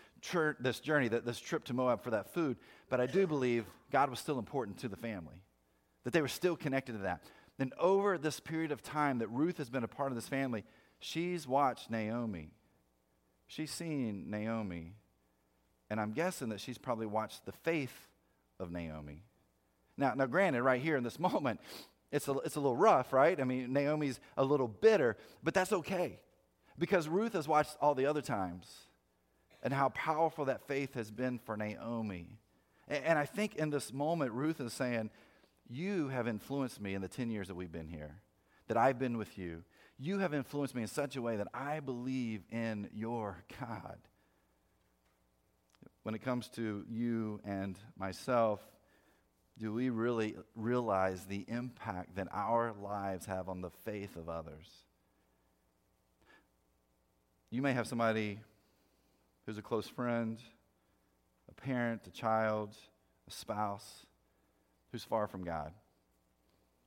this 0.59 0.79
journey, 0.79 1.07
this 1.07 1.39
trip 1.39 1.63
to 1.65 1.73
Moab 1.73 2.03
for 2.03 2.11
that 2.11 2.33
food, 2.33 2.57
but 2.89 2.99
I 2.99 3.05
do 3.05 3.25
believe 3.25 3.65
God 3.89 4.09
was 4.09 4.19
still 4.19 4.37
important 4.37 4.77
to 4.79 4.89
the 4.89 4.97
family, 4.97 5.41
that 6.03 6.11
they 6.11 6.21
were 6.21 6.27
still 6.27 6.57
connected 6.57 6.93
to 6.93 6.97
that. 6.99 7.23
And 7.57 7.73
over 7.79 8.17
this 8.17 8.39
period 8.39 8.71
of 8.71 8.81
time 8.81 9.19
that 9.19 9.27
Ruth 9.29 9.57
has 9.57 9.69
been 9.69 9.83
a 9.83 9.87
part 9.87 10.11
of 10.11 10.15
this 10.15 10.27
family, 10.27 10.65
she's 10.99 11.47
watched 11.47 11.89
Naomi. 11.89 12.51
She's 13.47 13.71
seen 13.71 14.29
Naomi. 14.29 14.93
And 15.91 15.99
I'm 15.99 16.13
guessing 16.13 16.47
that 16.49 16.61
she's 16.61 16.77
probably 16.77 17.05
watched 17.05 17.45
the 17.45 17.51
faith 17.51 18.07
of 18.61 18.71
Naomi. 18.71 19.25
Now, 19.97 20.13
now 20.13 20.25
granted, 20.25 20.63
right 20.63 20.81
here 20.81 20.95
in 20.95 21.03
this 21.03 21.19
moment, 21.19 21.59
it's 22.13 22.29
a, 22.29 22.31
it's 22.45 22.55
a 22.55 22.61
little 22.61 22.77
rough, 22.77 23.11
right? 23.11 23.37
I 23.37 23.43
mean, 23.43 23.73
Naomi's 23.73 24.21
a 24.37 24.45
little 24.45 24.69
bitter, 24.69 25.17
but 25.43 25.53
that's 25.53 25.73
okay 25.73 26.21
because 26.79 27.09
Ruth 27.09 27.33
has 27.33 27.45
watched 27.45 27.75
all 27.81 27.93
the 27.93 28.05
other 28.05 28.21
times 28.21 28.73
and 29.61 29.73
how 29.73 29.89
powerful 29.89 30.45
that 30.45 30.65
faith 30.65 30.93
has 30.93 31.11
been 31.11 31.39
for 31.39 31.57
Naomi. 31.57 32.39
And, 32.87 33.03
and 33.03 33.19
I 33.19 33.25
think 33.25 33.57
in 33.57 33.69
this 33.69 33.91
moment, 33.91 34.31
Ruth 34.31 34.61
is 34.61 34.71
saying, 34.71 35.09
You 35.69 36.07
have 36.07 36.25
influenced 36.25 36.79
me 36.79 36.93
in 36.93 37.01
the 37.01 37.09
10 37.09 37.29
years 37.29 37.49
that 37.49 37.55
we've 37.55 37.69
been 37.69 37.89
here, 37.89 38.21
that 38.69 38.77
I've 38.77 38.97
been 38.97 39.17
with 39.17 39.37
you. 39.37 39.65
You 39.99 40.19
have 40.19 40.33
influenced 40.33 40.73
me 40.73 40.83
in 40.83 40.87
such 40.87 41.17
a 41.17 41.21
way 41.21 41.35
that 41.35 41.49
I 41.53 41.81
believe 41.81 42.43
in 42.49 42.89
your 42.93 43.43
God. 43.59 43.97
When 46.03 46.15
it 46.15 46.23
comes 46.23 46.47
to 46.49 46.83
you 46.89 47.39
and 47.45 47.77
myself, 47.97 48.59
do 49.59 49.71
we 49.71 49.89
really 49.89 50.35
realize 50.55 51.25
the 51.25 51.45
impact 51.47 52.15
that 52.15 52.27
our 52.31 52.73
lives 52.73 53.25
have 53.27 53.49
on 53.49 53.61
the 53.61 53.69
faith 53.69 54.15
of 54.15 54.27
others? 54.27 54.67
You 57.51 57.61
may 57.61 57.73
have 57.73 57.87
somebody 57.87 58.39
who's 59.45 59.57
a 59.57 59.61
close 59.61 59.87
friend, 59.87 60.39
a 61.49 61.53
parent, 61.53 62.07
a 62.07 62.11
child, 62.11 62.75
a 63.27 63.31
spouse 63.31 64.05
who's 64.91 65.03
far 65.03 65.27
from 65.27 65.43
God. 65.43 65.73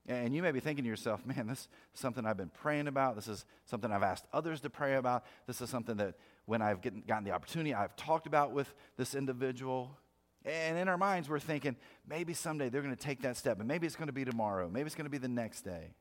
And 0.07 0.35
you 0.35 0.43
may 0.43 0.53
be 0.53 0.61
thinking 0.61 0.85
to 0.85 0.91
yourself, 0.91 1.25
man, 1.25 1.47
this 1.47 1.61
is 1.61 2.01
something 2.01 2.27
I've 2.27 2.37
been 2.37 2.51
praying 2.51 2.89
about. 2.89 3.15
This 3.15 3.29
is 3.29 3.45
something 3.65 3.91
I've 3.91 4.03
asked 4.03 4.27
others 4.33 4.61
to 4.63 4.71
pray 4.71 4.97
about. 4.97 5.25
This 5.47 5.61
is 5.61 5.71
something 5.71 5.97
that 5.99 6.15
when 6.47 6.63
I've 6.63 6.81
gotten 7.07 7.25
the 7.25 7.33
opportunity, 7.33 7.75
I've 7.75 7.97
talked 7.97 8.27
about 8.27 8.53
with 8.53 8.73
this 8.97 9.15
individual. 9.15 9.99
And 10.45 10.79
in 10.79 10.89
our 10.89 10.99
minds, 10.99 11.29
we're 11.29 11.39
thinking, 11.39 11.77
maybe 12.07 12.35
someday 12.35 12.69
they're 12.69 12.83
going 12.83 12.95
to 12.95 13.03
take 13.03 13.23
that 13.23 13.37
step, 13.37 13.59
and 13.59 13.69
maybe 13.69 13.87
it's 13.87 13.97
going 13.97 14.09
to 14.09 14.13
be 14.13 14.25
tomorrow, 14.25 14.69
maybe 14.69 14.87
it's 14.87 14.95
going 14.95 15.07
to 15.07 15.11
be 15.11 15.19
the 15.19 15.29
next 15.29 15.63
day. 15.63 15.95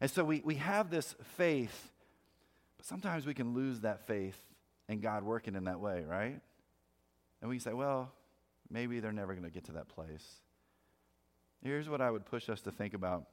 And 0.00 0.10
so 0.10 0.22
we, 0.22 0.42
we 0.44 0.56
have 0.56 0.90
this 0.90 1.14
faith 1.36 1.90
but 2.78 2.86
sometimes 2.86 3.26
we 3.26 3.34
can 3.34 3.54
lose 3.54 3.80
that 3.80 4.06
faith 4.06 4.38
in 4.88 5.00
God 5.00 5.24
working 5.24 5.54
in 5.54 5.64
that 5.64 5.80
way, 5.80 6.04
right? 6.08 6.40
And 7.42 7.50
we 7.50 7.58
say, 7.58 7.74
well, 7.74 8.12
maybe 8.70 9.00
they're 9.00 9.12
never 9.12 9.34
going 9.34 9.44
to 9.44 9.50
get 9.50 9.64
to 9.64 9.72
that 9.72 9.88
place. 9.88 10.24
Here's 11.62 11.88
what 11.88 12.00
I 12.00 12.10
would 12.10 12.24
push 12.24 12.48
us 12.48 12.60
to 12.62 12.70
think 12.70 12.94
about 12.94 13.24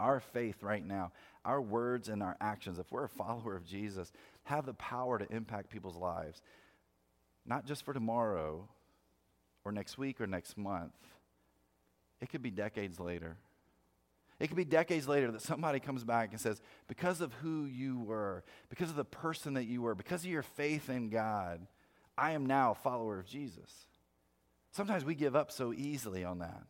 our 0.00 0.20
faith 0.20 0.62
right 0.62 0.84
now, 0.84 1.12
our 1.44 1.60
words 1.60 2.08
and 2.08 2.22
our 2.22 2.36
actions, 2.40 2.78
if 2.78 2.90
we're 2.90 3.04
a 3.04 3.08
follower 3.08 3.54
of 3.54 3.64
Jesus, 3.64 4.12
have 4.44 4.66
the 4.66 4.74
power 4.74 5.18
to 5.18 5.32
impact 5.32 5.70
people's 5.70 5.96
lives, 5.96 6.42
not 7.46 7.66
just 7.66 7.84
for 7.84 7.94
tomorrow 7.94 8.68
or 9.64 9.72
next 9.72 9.98
week 9.98 10.20
or 10.20 10.26
next 10.26 10.56
month. 10.56 10.92
It 12.20 12.30
could 12.30 12.42
be 12.42 12.50
decades 12.50 12.98
later. 12.98 13.36
It 14.38 14.48
could 14.48 14.56
be 14.56 14.64
decades 14.64 15.06
later 15.06 15.30
that 15.32 15.42
somebody 15.42 15.80
comes 15.80 16.02
back 16.02 16.30
and 16.32 16.40
says, 16.40 16.62
Because 16.88 17.20
of 17.20 17.32
who 17.34 17.66
you 17.66 17.98
were, 17.98 18.42
because 18.70 18.88
of 18.88 18.96
the 18.96 19.04
person 19.04 19.54
that 19.54 19.64
you 19.64 19.82
were, 19.82 19.94
because 19.94 20.24
of 20.24 20.30
your 20.30 20.42
faith 20.42 20.88
in 20.88 21.10
God, 21.10 21.66
I 22.16 22.32
am 22.32 22.46
now 22.46 22.72
a 22.72 22.74
follower 22.74 23.18
of 23.18 23.26
Jesus. 23.26 23.86
Sometimes 24.72 25.04
we 25.04 25.14
give 25.14 25.36
up 25.36 25.50
so 25.50 25.72
easily 25.72 26.24
on 26.24 26.38
that 26.38 26.62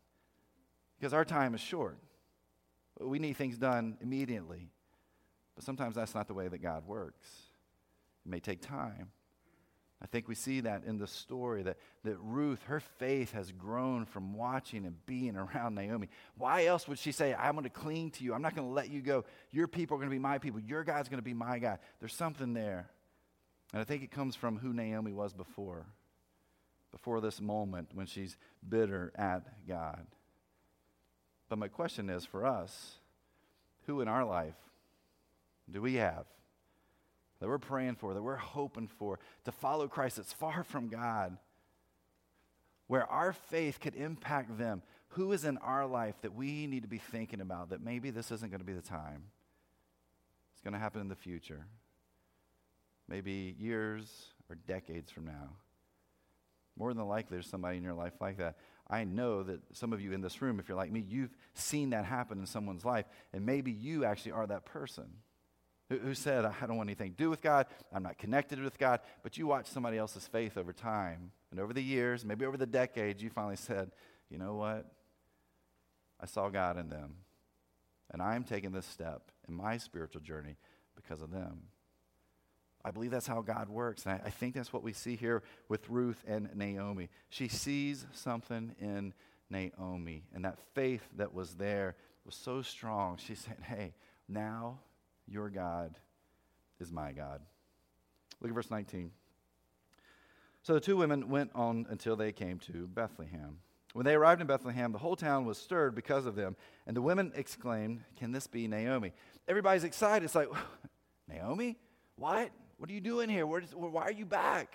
because 0.98 1.12
our 1.12 1.24
time 1.24 1.54
is 1.54 1.60
short. 1.60 1.98
We 3.00 3.18
need 3.18 3.36
things 3.36 3.56
done 3.56 3.96
immediately. 4.00 4.70
But 5.54 5.64
sometimes 5.64 5.94
that's 5.94 6.14
not 6.14 6.28
the 6.28 6.34
way 6.34 6.48
that 6.48 6.62
God 6.62 6.86
works. 6.86 7.26
It 8.24 8.30
may 8.30 8.40
take 8.40 8.60
time. 8.60 9.10
I 10.02 10.06
think 10.06 10.28
we 10.28 10.34
see 10.34 10.60
that 10.60 10.84
in 10.86 10.96
the 10.96 11.06
story 11.06 11.62
that, 11.62 11.76
that 12.04 12.16
Ruth, 12.22 12.62
her 12.64 12.80
faith 12.80 13.32
has 13.32 13.52
grown 13.52 14.06
from 14.06 14.34
watching 14.34 14.86
and 14.86 15.04
being 15.04 15.36
around 15.36 15.74
Naomi. 15.74 16.08
Why 16.38 16.64
else 16.64 16.88
would 16.88 16.98
she 16.98 17.12
say, 17.12 17.34
I'm 17.34 17.52
going 17.52 17.64
to 17.64 17.70
cling 17.70 18.12
to 18.12 18.24
you? 18.24 18.32
I'm 18.32 18.40
not 18.40 18.56
going 18.56 18.66
to 18.66 18.72
let 18.72 18.90
you 18.90 19.02
go. 19.02 19.24
Your 19.50 19.68
people 19.68 19.96
are 19.96 19.98
going 19.98 20.08
to 20.08 20.14
be 20.14 20.18
my 20.18 20.38
people. 20.38 20.60
Your 20.60 20.84
God's 20.84 21.10
going 21.10 21.18
to 21.18 21.24
be 21.24 21.34
my 21.34 21.58
God. 21.58 21.80
There's 21.98 22.14
something 22.14 22.54
there. 22.54 22.88
And 23.72 23.80
I 23.80 23.84
think 23.84 24.02
it 24.02 24.10
comes 24.10 24.34
from 24.34 24.56
who 24.56 24.72
Naomi 24.72 25.12
was 25.12 25.34
before, 25.34 25.84
before 26.92 27.20
this 27.20 27.40
moment 27.40 27.90
when 27.92 28.06
she's 28.06 28.38
bitter 28.66 29.12
at 29.16 29.66
God. 29.68 30.06
But 31.50 31.58
my 31.58 31.68
question 31.68 32.08
is 32.08 32.24
for 32.24 32.46
us, 32.46 32.94
who 33.86 34.00
in 34.00 34.08
our 34.08 34.24
life 34.24 34.54
do 35.70 35.82
we 35.82 35.94
have 35.96 36.24
that 37.40 37.48
we're 37.48 37.58
praying 37.58 37.96
for, 37.96 38.14
that 38.14 38.22
we're 38.22 38.36
hoping 38.36 38.86
for, 38.86 39.18
to 39.44 39.52
follow 39.52 39.88
Christ 39.88 40.16
that's 40.16 40.32
far 40.32 40.62
from 40.62 40.88
God, 40.88 41.36
where 42.86 43.06
our 43.06 43.32
faith 43.32 43.80
could 43.80 43.94
impact 43.94 44.58
them. 44.58 44.82
Who 45.14 45.32
is 45.32 45.44
in 45.44 45.56
our 45.58 45.86
life 45.86 46.14
that 46.22 46.34
we 46.34 46.66
need 46.66 46.82
to 46.82 46.88
be 46.88 46.98
thinking 46.98 47.40
about 47.40 47.70
that 47.70 47.82
maybe 47.82 48.10
this 48.10 48.30
isn't 48.30 48.50
going 48.50 48.60
to 48.60 48.66
be 48.66 48.74
the 48.74 48.82
time? 48.82 49.24
It's 50.52 50.62
going 50.62 50.74
to 50.74 50.78
happen 50.78 51.00
in 51.00 51.08
the 51.08 51.16
future. 51.16 51.66
Maybe 53.08 53.56
years 53.58 54.26
or 54.48 54.54
decades 54.54 55.10
from 55.10 55.24
now. 55.24 55.56
More 56.78 56.94
than 56.94 57.08
likely, 57.08 57.36
there's 57.36 57.48
somebody 57.48 57.78
in 57.78 57.82
your 57.82 57.94
life 57.94 58.14
like 58.20 58.36
that. 58.38 58.56
I 58.90 59.05
know 59.05 59.44
that 59.44 59.61
some 59.72 59.92
of 59.92 60.00
you 60.00 60.12
in 60.12 60.20
this 60.20 60.42
room, 60.42 60.59
if 60.59 60.68
you're 60.68 60.76
like 60.76 60.90
me, 60.90 61.05
you've 61.07 61.35
seen 61.55 61.90
that 61.90 62.05
happen 62.05 62.38
in 62.38 62.46
someone's 62.46 62.85
life, 62.85 63.07
and 63.33 63.46
maybe 63.46 63.70
you 63.70 64.05
actually 64.05 64.33
are 64.33 64.46
that 64.48 64.64
person 64.64 65.07
who 65.88 66.14
said, 66.14 66.44
I 66.44 66.66
don't 66.66 66.76
want 66.76 66.88
anything 66.88 67.11
to 67.11 67.16
do 67.16 67.31
with 67.31 67.42
God, 67.42 67.66
I'm 67.92 68.05
not 68.05 68.16
connected 68.16 68.62
with 68.62 68.79
God, 68.79 69.00
but 69.24 69.37
you 69.37 69.46
watch 69.48 69.66
somebody 69.66 69.98
else's 69.98 70.26
faith 70.26 70.57
over 70.57 70.72
time. 70.72 71.33
And 71.50 71.59
over 71.59 71.72
the 71.72 71.83
years, 71.83 72.24
maybe 72.24 72.44
over 72.46 72.57
the 72.57 72.66
decades, 72.66 73.20
you 73.20 73.29
finally 73.29 73.57
said, 73.57 73.90
you 74.29 74.38
know 74.38 74.55
what? 74.55 74.87
I 76.20 76.26
saw 76.26 76.48
God 76.48 76.79
in 76.79 76.88
them. 76.88 77.16
And 78.12 78.22
I'm 78.22 78.44
taking 78.44 78.70
this 78.70 78.87
step 78.87 79.33
in 79.48 79.55
my 79.55 79.79
spiritual 79.79 80.20
journey 80.20 80.57
because 80.94 81.22
of 81.22 81.33
them. 81.33 81.62
I 82.84 82.90
believe 82.90 83.10
that's 83.10 83.26
how 83.26 83.42
God 83.42 83.68
works. 83.68 84.06
And 84.06 84.14
I, 84.14 84.26
I, 84.26 84.30
think 84.30 84.54
that's 84.54 84.72
what 84.72 84.82
we 84.82 84.92
see 84.92 85.16
here 85.16 85.42
with 85.68 85.88
Ruth 85.90 86.22
and 86.26 86.48
Naomi. 86.54 87.10
She 87.28 87.48
sees 87.48 88.06
something 88.12 88.74
in 88.80 89.12
Naomi, 89.50 90.24
and 90.34 90.44
that 90.44 90.58
faith 90.74 91.02
that 91.16 91.34
was 91.34 91.54
there 91.54 91.96
was 92.24 92.34
so 92.34 92.62
strong. 92.62 93.18
She 93.18 93.34
said, 93.34 93.56
Hey, 93.62 93.94
now 94.28 94.78
your 95.26 95.50
God 95.50 95.98
is 96.78 96.90
my 96.90 97.12
God. 97.12 97.42
Look 98.40 98.50
at 98.50 98.54
verse 98.54 98.70
19. 98.70 99.10
So 100.62 100.74
the 100.74 100.80
two 100.80 100.96
women 100.96 101.28
went 101.28 101.50
on 101.54 101.86
until 101.90 102.16
they 102.16 102.32
came 102.32 102.58
to 102.60 102.86
Bethlehem. 102.86 103.58
When 103.92 104.06
they 104.06 104.14
arrived 104.14 104.40
in 104.40 104.46
Bethlehem, 104.46 104.92
the 104.92 104.98
whole 104.98 105.16
town 105.16 105.44
was 105.44 105.58
stirred 105.58 105.94
because 105.94 106.26
of 106.26 106.36
them, 106.36 106.56
and 106.86 106.96
the 106.96 107.02
women 107.02 107.32
exclaimed, 107.34 108.02
Can 108.16 108.32
this 108.32 108.46
be 108.46 108.68
Naomi? 108.68 109.12
Everybody's 109.48 109.84
excited. 109.84 110.24
It's 110.24 110.34
like, 110.34 110.48
Naomi? 111.28 111.76
What? 112.16 112.50
What 112.80 112.88
are 112.88 112.94
you 112.94 113.02
doing 113.02 113.28
here? 113.28 113.44
Why 113.44 114.04
are 114.04 114.10
you 114.10 114.24
back? 114.24 114.74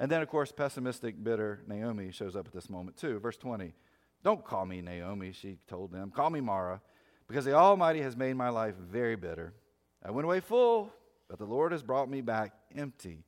And 0.00 0.10
then, 0.10 0.20
of 0.20 0.26
course, 0.26 0.50
pessimistic, 0.50 1.22
bitter 1.22 1.62
Naomi 1.68 2.10
shows 2.10 2.34
up 2.34 2.48
at 2.48 2.52
this 2.52 2.68
moment, 2.68 2.96
too. 2.96 3.20
Verse 3.20 3.36
20 3.36 3.72
Don't 4.24 4.44
call 4.44 4.66
me 4.66 4.80
Naomi, 4.80 5.30
she 5.30 5.58
told 5.68 5.92
them. 5.92 6.10
Call 6.10 6.28
me 6.30 6.40
Mara, 6.40 6.80
because 7.28 7.44
the 7.44 7.52
Almighty 7.52 8.00
has 8.00 8.16
made 8.16 8.34
my 8.34 8.48
life 8.48 8.74
very 8.74 9.14
bitter. 9.14 9.54
I 10.04 10.10
went 10.10 10.24
away 10.24 10.40
full, 10.40 10.92
but 11.28 11.38
the 11.38 11.44
Lord 11.44 11.70
has 11.70 11.84
brought 11.84 12.10
me 12.10 12.20
back 12.20 12.52
empty. 12.74 13.22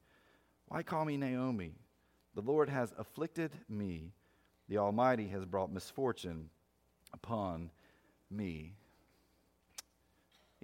Why 0.66 0.82
call 0.82 1.04
me 1.04 1.16
Naomi? 1.16 1.76
The 2.34 2.42
Lord 2.42 2.68
has 2.68 2.92
afflicted 2.98 3.52
me. 3.68 4.10
The 4.68 4.78
Almighty 4.78 5.28
has 5.28 5.44
brought 5.44 5.72
misfortune 5.72 6.50
upon 7.12 7.70
me. 8.32 8.72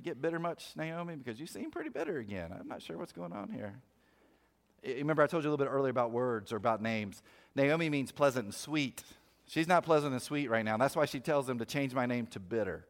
You 0.03 0.11
get 0.11 0.21
bitter 0.21 0.41
much, 0.41 0.73
Naomi? 0.75 1.15
Because 1.15 1.39
you 1.39 1.47
seem 1.47 1.71
pretty 1.71 1.89
bitter 1.89 2.19
again. 2.19 2.53
I'm 2.59 2.67
not 2.67 2.83
sure 2.83 2.99
what's 2.99 3.13
going 3.13 3.33
on 3.33 3.53
here. 3.53 3.73
Remember, 4.85 5.23
I 5.23 5.29
told 5.29 5.45
you 5.45 5.51
a 5.51 5.53
little 5.53 5.65
bit 5.65 5.71
earlier 5.71 5.93
about 5.93 6.11
words 6.11 6.53
or 6.53 6.57
about 6.57 6.83
names. 6.83 7.23
Naomi 7.55 7.89
means 7.89 8.11
pleasant 8.11 8.47
and 8.47 8.53
sweet. 8.53 9.05
She's 9.47 9.69
not 9.69 9.85
pleasant 9.85 10.13
and 10.13 10.21
sweet 10.21 10.51
right 10.51 10.65
now. 10.65 10.77
That's 10.77 10.97
why 10.97 11.05
she 11.05 11.21
tells 11.21 11.47
them 11.47 11.61
to 11.61 11.65
change 11.65 11.95
my 11.95 12.07
name 12.07 12.27
to 12.29 12.41
bitter. 12.41 12.85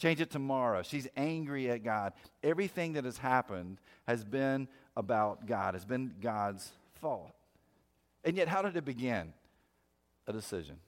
Change 0.00 0.20
it 0.20 0.30
tomorrow. 0.30 0.82
She's 0.82 1.06
angry 1.16 1.70
at 1.70 1.84
God. 1.84 2.12
Everything 2.42 2.94
that 2.94 3.04
has 3.04 3.18
happened 3.18 3.78
has 4.08 4.24
been 4.24 4.66
about 4.96 5.46
God, 5.46 5.74
has 5.74 5.84
been 5.84 6.12
God's 6.20 6.72
fault. 7.00 7.30
And 8.24 8.36
yet, 8.36 8.48
how 8.48 8.62
did 8.62 8.76
it 8.76 8.84
begin? 8.84 9.32
A 10.26 10.32
decision. 10.32 10.78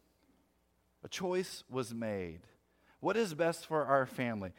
A 1.04 1.08
choice 1.08 1.62
was 1.70 1.94
made. 1.94 2.40
What 2.98 3.16
is 3.16 3.34
best 3.34 3.66
for 3.66 3.84
our 3.84 4.04
family? 4.04 4.50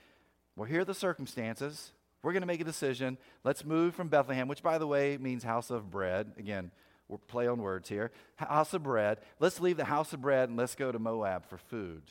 Well, 0.55 0.67
here 0.67 0.81
are 0.81 0.85
the 0.85 0.93
circumstances. 0.93 1.91
We're 2.23 2.33
going 2.33 2.41
to 2.41 2.47
make 2.47 2.61
a 2.61 2.65
decision. 2.65 3.17
Let's 3.43 3.65
move 3.65 3.95
from 3.95 4.09
Bethlehem, 4.09 4.47
which, 4.47 4.61
by 4.61 4.77
the 4.77 4.87
way, 4.87 5.17
means 5.17 5.43
house 5.43 5.71
of 5.71 5.89
bread. 5.89 6.33
Again, 6.37 6.71
we're 7.07 7.17
play 7.17 7.47
on 7.47 7.61
words 7.61 7.89
here. 7.89 8.11
House 8.35 8.73
of 8.73 8.83
bread. 8.83 9.19
Let's 9.39 9.59
leave 9.59 9.77
the 9.77 9.85
house 9.85 10.13
of 10.13 10.21
bread 10.21 10.49
and 10.49 10.57
let's 10.57 10.75
go 10.75 10.91
to 10.91 10.99
Moab 10.99 11.45
for 11.47 11.57
food. 11.57 12.03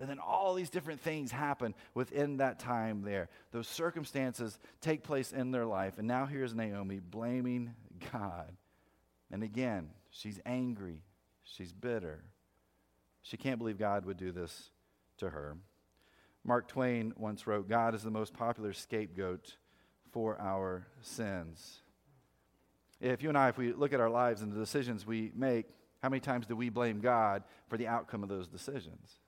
And 0.00 0.08
then 0.08 0.18
all 0.18 0.54
these 0.54 0.70
different 0.70 1.00
things 1.00 1.30
happen 1.30 1.74
within 1.94 2.38
that 2.38 2.58
time 2.58 3.02
there. 3.02 3.28
Those 3.52 3.68
circumstances 3.68 4.58
take 4.80 5.04
place 5.04 5.32
in 5.32 5.52
their 5.52 5.66
life. 5.66 5.98
And 5.98 6.08
now 6.08 6.26
here's 6.26 6.54
Naomi 6.54 6.98
blaming 6.98 7.74
God. 8.12 8.52
And 9.30 9.42
again, 9.42 9.90
she's 10.10 10.40
angry. 10.44 11.02
She's 11.44 11.72
bitter. 11.72 12.24
She 13.22 13.36
can't 13.36 13.58
believe 13.58 13.78
God 13.78 14.04
would 14.04 14.16
do 14.16 14.32
this 14.32 14.70
to 15.18 15.30
her. 15.30 15.56
Mark 16.44 16.68
Twain 16.68 17.12
once 17.16 17.46
wrote 17.46 17.68
God 17.68 17.94
is 17.94 18.02
the 18.02 18.10
most 18.10 18.34
popular 18.34 18.72
scapegoat 18.72 19.56
for 20.12 20.40
our 20.40 20.86
sins. 21.00 21.80
If 23.00 23.22
you 23.22 23.28
and 23.28 23.38
I, 23.38 23.48
if 23.48 23.58
we 23.58 23.72
look 23.72 23.92
at 23.92 24.00
our 24.00 24.10
lives 24.10 24.42
and 24.42 24.52
the 24.52 24.58
decisions 24.58 25.06
we 25.06 25.32
make, 25.34 25.66
how 26.02 26.08
many 26.08 26.20
times 26.20 26.46
do 26.46 26.54
we 26.54 26.68
blame 26.68 27.00
God 27.00 27.42
for 27.68 27.76
the 27.76 27.88
outcome 27.88 28.22
of 28.22 28.28
those 28.28 28.46
decisions? 28.46 29.18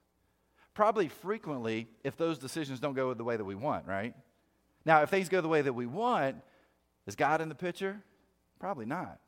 probably 0.76 1.08
frequently 1.08 1.88
if 2.04 2.16
those 2.16 2.38
decisions 2.38 2.78
don't 2.78 2.94
go 2.94 3.12
the 3.14 3.24
way 3.24 3.36
that 3.36 3.44
we 3.44 3.54
want, 3.54 3.86
right? 3.86 4.14
Now, 4.84 5.02
if 5.02 5.08
things 5.08 5.28
go 5.28 5.40
the 5.40 5.48
way 5.48 5.62
that 5.62 5.72
we 5.72 5.86
want, 5.86 6.36
is 7.06 7.16
God 7.16 7.40
in 7.40 7.48
the 7.48 7.54
picture? 7.54 8.02
Probably 8.60 8.84
not. 8.84 9.18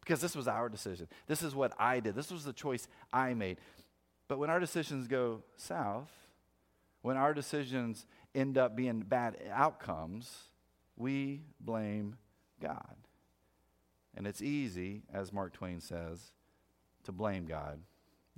Because 0.00 0.20
this 0.20 0.34
was 0.34 0.48
our 0.48 0.68
decision. 0.68 1.06
This 1.26 1.42
is 1.42 1.54
what 1.54 1.72
I 1.78 2.00
did. 2.00 2.14
This 2.14 2.32
was 2.32 2.44
the 2.44 2.52
choice 2.52 2.88
I 3.12 3.34
made. 3.34 3.58
But 4.28 4.38
when 4.38 4.48
our 4.48 4.58
decisions 4.58 5.06
go 5.06 5.42
south, 5.56 6.10
when 7.04 7.18
our 7.18 7.34
decisions 7.34 8.06
end 8.34 8.56
up 8.56 8.74
being 8.74 9.00
bad 9.00 9.36
outcomes, 9.52 10.48
we 10.96 11.42
blame 11.60 12.16
God. 12.62 12.96
And 14.16 14.26
it's 14.26 14.40
easy, 14.40 15.02
as 15.12 15.30
Mark 15.30 15.52
Twain 15.52 15.80
says, 15.80 16.32
to 17.02 17.12
blame 17.12 17.44
God. 17.44 17.78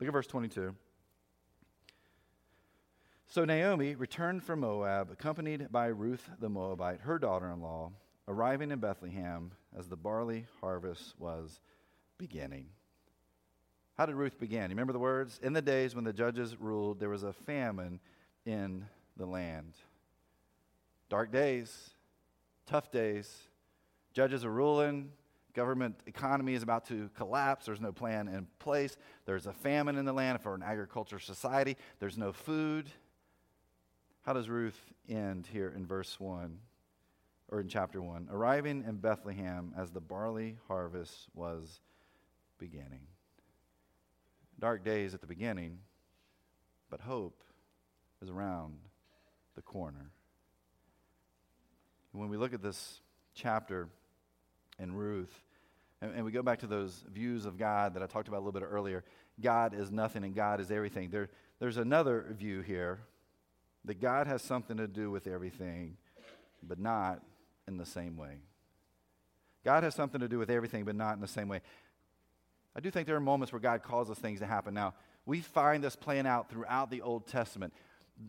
Look 0.01 0.09
at 0.09 0.13
verse 0.13 0.27
22. 0.27 0.75
So 3.29 3.45
Naomi 3.45 3.95
returned 3.95 4.43
from 4.43 4.59
Moab, 4.61 5.13
accompanied 5.13 5.71
by 5.71 5.87
Ruth 5.87 6.29
the 6.41 6.49
Moabite, 6.49 7.03
her 7.03 7.21
daughter 7.21 7.49
in 7.53 7.61
law, 7.61 7.93
arriving 8.27 8.73
in 8.73 8.81
Bethlehem 8.81 9.53
as 9.79 9.87
the 9.87 9.97
barley 9.97 10.45
harvest 10.61 11.15
was 11.21 11.61
beginning. 12.19 12.67
How 13.97 14.07
did 14.07 14.17
Ruth 14.17 14.41
begin? 14.41 14.63
You 14.63 14.69
remember 14.71 14.93
the 14.93 14.99
words? 14.99 15.39
In 15.41 15.53
the 15.53 15.63
days 15.63 15.95
when 15.95 16.05
the 16.05 16.13
judges 16.13 16.61
ruled, 16.61 16.99
there 16.99 17.09
was 17.09 17.23
a 17.23 17.33
famine 17.33 18.01
in 18.47 18.87
the 19.17 19.27
land. 19.27 19.75
Dark 21.11 21.31
days, 21.31 21.91
tough 22.67 22.91
days. 22.91 23.43
Judges 24.15 24.45
are 24.45 24.51
ruling. 24.51 25.11
Government 25.53 25.97
economy 26.07 26.55
is 26.55 26.63
about 26.63 26.87
to 26.87 27.11
collapse. 27.17 27.67
There's 27.67 27.81
no 27.81 27.93
plan 27.93 28.29
in 28.29 28.47
place. 28.59 28.97
There's 29.25 29.47
a 29.47 29.53
famine 29.53 29.97
in 29.97 30.05
the 30.05 30.13
land 30.13 30.41
for 30.41 30.55
an 30.55 30.63
agriculture 30.63 31.19
society. 31.19 31.77
There's 31.99 32.17
no 32.17 32.33
food. 32.33 32.89
How 34.23 34.33
does 34.33 34.49
Ruth 34.49 34.79
end 35.09 35.49
here 35.53 35.73
in 35.75 35.87
verse 35.87 36.19
1 36.19 36.59
or 37.49 37.61
in 37.61 37.69
chapter 37.69 38.03
1? 38.03 38.29
Arriving 38.31 38.85
in 38.87 38.97
Bethlehem 38.97 39.73
as 39.77 39.91
the 39.91 40.01
barley 40.01 40.59
harvest 40.67 41.29
was 41.35 41.81
beginning. 42.59 43.07
Dark 44.59 44.85
days 44.85 45.15
at 45.15 45.21
the 45.21 45.27
beginning, 45.27 45.79
but 46.91 47.01
hope 47.01 47.43
is 48.23 48.31
around 48.31 48.79
the 49.55 49.63
corner. 49.63 50.11
When 52.13 52.29
we 52.29 52.37
look 52.37 52.55
at 52.55 52.63
this 52.63 53.01
chapter 53.35 53.89
in 54.79 54.95
Ruth, 54.95 55.33
and, 56.03 56.15
and, 56.15 56.25
we 56.25 56.31
go 56.31 56.43
back 56.43 56.61
to 56.61 56.67
those 56.67 57.05
views 57.11 57.47
of 57.47 57.57
God 57.57 57.95
that 57.95 58.03
I 58.03 58.07
talked 58.07 58.29
about 58.29 58.39
a 58.39 58.45
little 58.45 58.53
bit 58.53 58.63
earlier 58.63 59.03
God 59.41 59.75
is 59.75 59.91
nothing 59.91 60.25
and 60.25 60.35
God 60.35 60.61
is 60.61 60.71
everything. 60.71 61.11
There, 61.11 61.29
there's 61.59 61.77
another 61.77 62.27
view 62.39 62.63
here 62.63 63.01
that 63.85 64.01
God 64.01 64.27
has 64.27 64.43
something 64.43 64.79
to 64.79 64.87
do 64.87 65.11
with 65.11 65.27
everything, 65.27 65.97
but 66.63 66.79
not 66.79 67.23
in 67.69 67.77
the 67.77 67.87
same 67.87 68.17
way. 68.17 68.39
God 69.65 69.83
has 69.83 69.95
something 69.95 70.21
to 70.21 70.29
do 70.29 70.39
with 70.39 70.49
everything, 70.49 70.85
but 70.85 70.95
not 70.95 71.15
in 71.15 71.21
the 71.21 71.29
same 71.29 71.49
way. 71.49 71.61
I 72.75 72.81
do 72.81 72.91
think 72.91 73.07
there 73.07 73.17
are 73.17 73.21
moments 73.21 73.53
where 73.53 73.61
God 73.61 73.83
causes 73.83 74.19
things 74.19 74.41
to 74.41 74.47
happen. 74.47 74.75
Now, 74.75 74.95
we 75.25 75.41
find 75.41 75.83
this 75.83 75.97
playing 75.97 76.27
out 76.27 76.49
throughout 76.49 76.91
the 76.91 77.03
Old 77.03 77.27
Testament. 77.27 77.73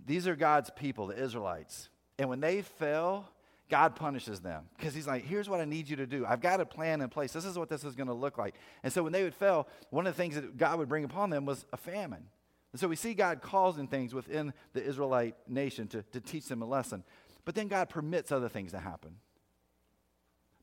These 0.06 0.28
are 0.28 0.36
God's 0.36 0.69
people, 0.71 1.08
the 1.08 1.21
Israelites. 1.21 1.89
And 2.19 2.30
when 2.30 2.39
they 2.39 2.62
fell, 2.62 3.30
God 3.69 3.95
punishes 3.95 4.39
them 4.39 4.65
because 4.78 4.93
He's 4.93 5.08
like, 5.08 5.26
here's 5.26 5.50
what 5.50 5.60
I 5.60 5.65
need 5.65 5.89
you 5.89 5.97
to 5.97 6.08
do. 6.08 6.26
I've 6.26 6.41
got 6.41 6.62
a 6.62 6.65
plan 6.65 7.02
in 7.02 7.10
place. 7.10 7.34
This 7.34 7.45
is 7.45 7.58
what 7.58 7.69
this 7.69 7.84
is 7.84 7.95
going 7.95 8.08
to 8.08 8.13
look 8.13 8.38
like. 8.38 8.56
And 8.84 8.91
so 8.91 9.04
when 9.04 9.13
they 9.13 9.23
would 9.23 9.36
fail, 9.36 9.67
one 9.89 10.08
of 10.08 10.15
the 10.15 10.17
things 10.17 10.36
that 10.36 10.58
God 10.58 10.80
would 10.80 10.89
bring 10.89 11.04
upon 11.04 11.30
them 11.30 11.45
was 11.45 11.65
a 11.73 11.78
famine. 11.78 12.26
And 12.71 12.80
so 12.80 12.88
we 12.88 12.95
see 12.95 13.13
God 13.13 13.41
causing 13.41 13.88
things 13.88 14.13
within 14.13 14.54
the 14.73 14.84
Israelite 14.84 15.36
nation 15.47 15.88
to, 15.89 16.04
to 16.04 16.21
teach 16.21 16.47
them 16.47 16.62
a 16.62 16.65
lesson. 16.65 17.04
But 17.45 17.56
then 17.56 17.67
God 17.67 17.89
permits 17.89 18.32
other 18.32 18.50
things 18.50 18.71
to 18.71 18.80
happen. 18.80 19.15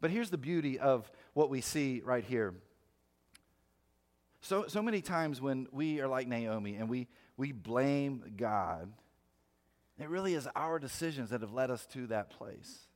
But 0.00 0.10
here's 0.10 0.30
the 0.30 0.38
beauty 0.38 0.78
of 0.78 1.10
what 1.32 1.48
we 1.48 1.60
see 1.60 2.02
right 2.04 2.24
here. 2.24 2.54
So, 4.42 4.66
so 4.68 4.82
many 4.82 5.00
times 5.00 5.40
when 5.40 5.66
we 5.72 6.00
are 6.02 6.08
like 6.08 6.28
Naomi 6.28 6.76
and 6.76 6.90
we, 6.90 7.08
we 7.38 7.52
blame 7.52 8.34
God, 8.36 8.92
it 9.98 10.08
really 10.08 10.34
is 10.34 10.48
our 10.56 10.78
decisions 10.78 11.30
that 11.30 11.40
have 11.40 11.52
led 11.52 11.70
us 11.70 11.86
to 11.86 12.06
that 12.08 12.30
place. 12.30 12.86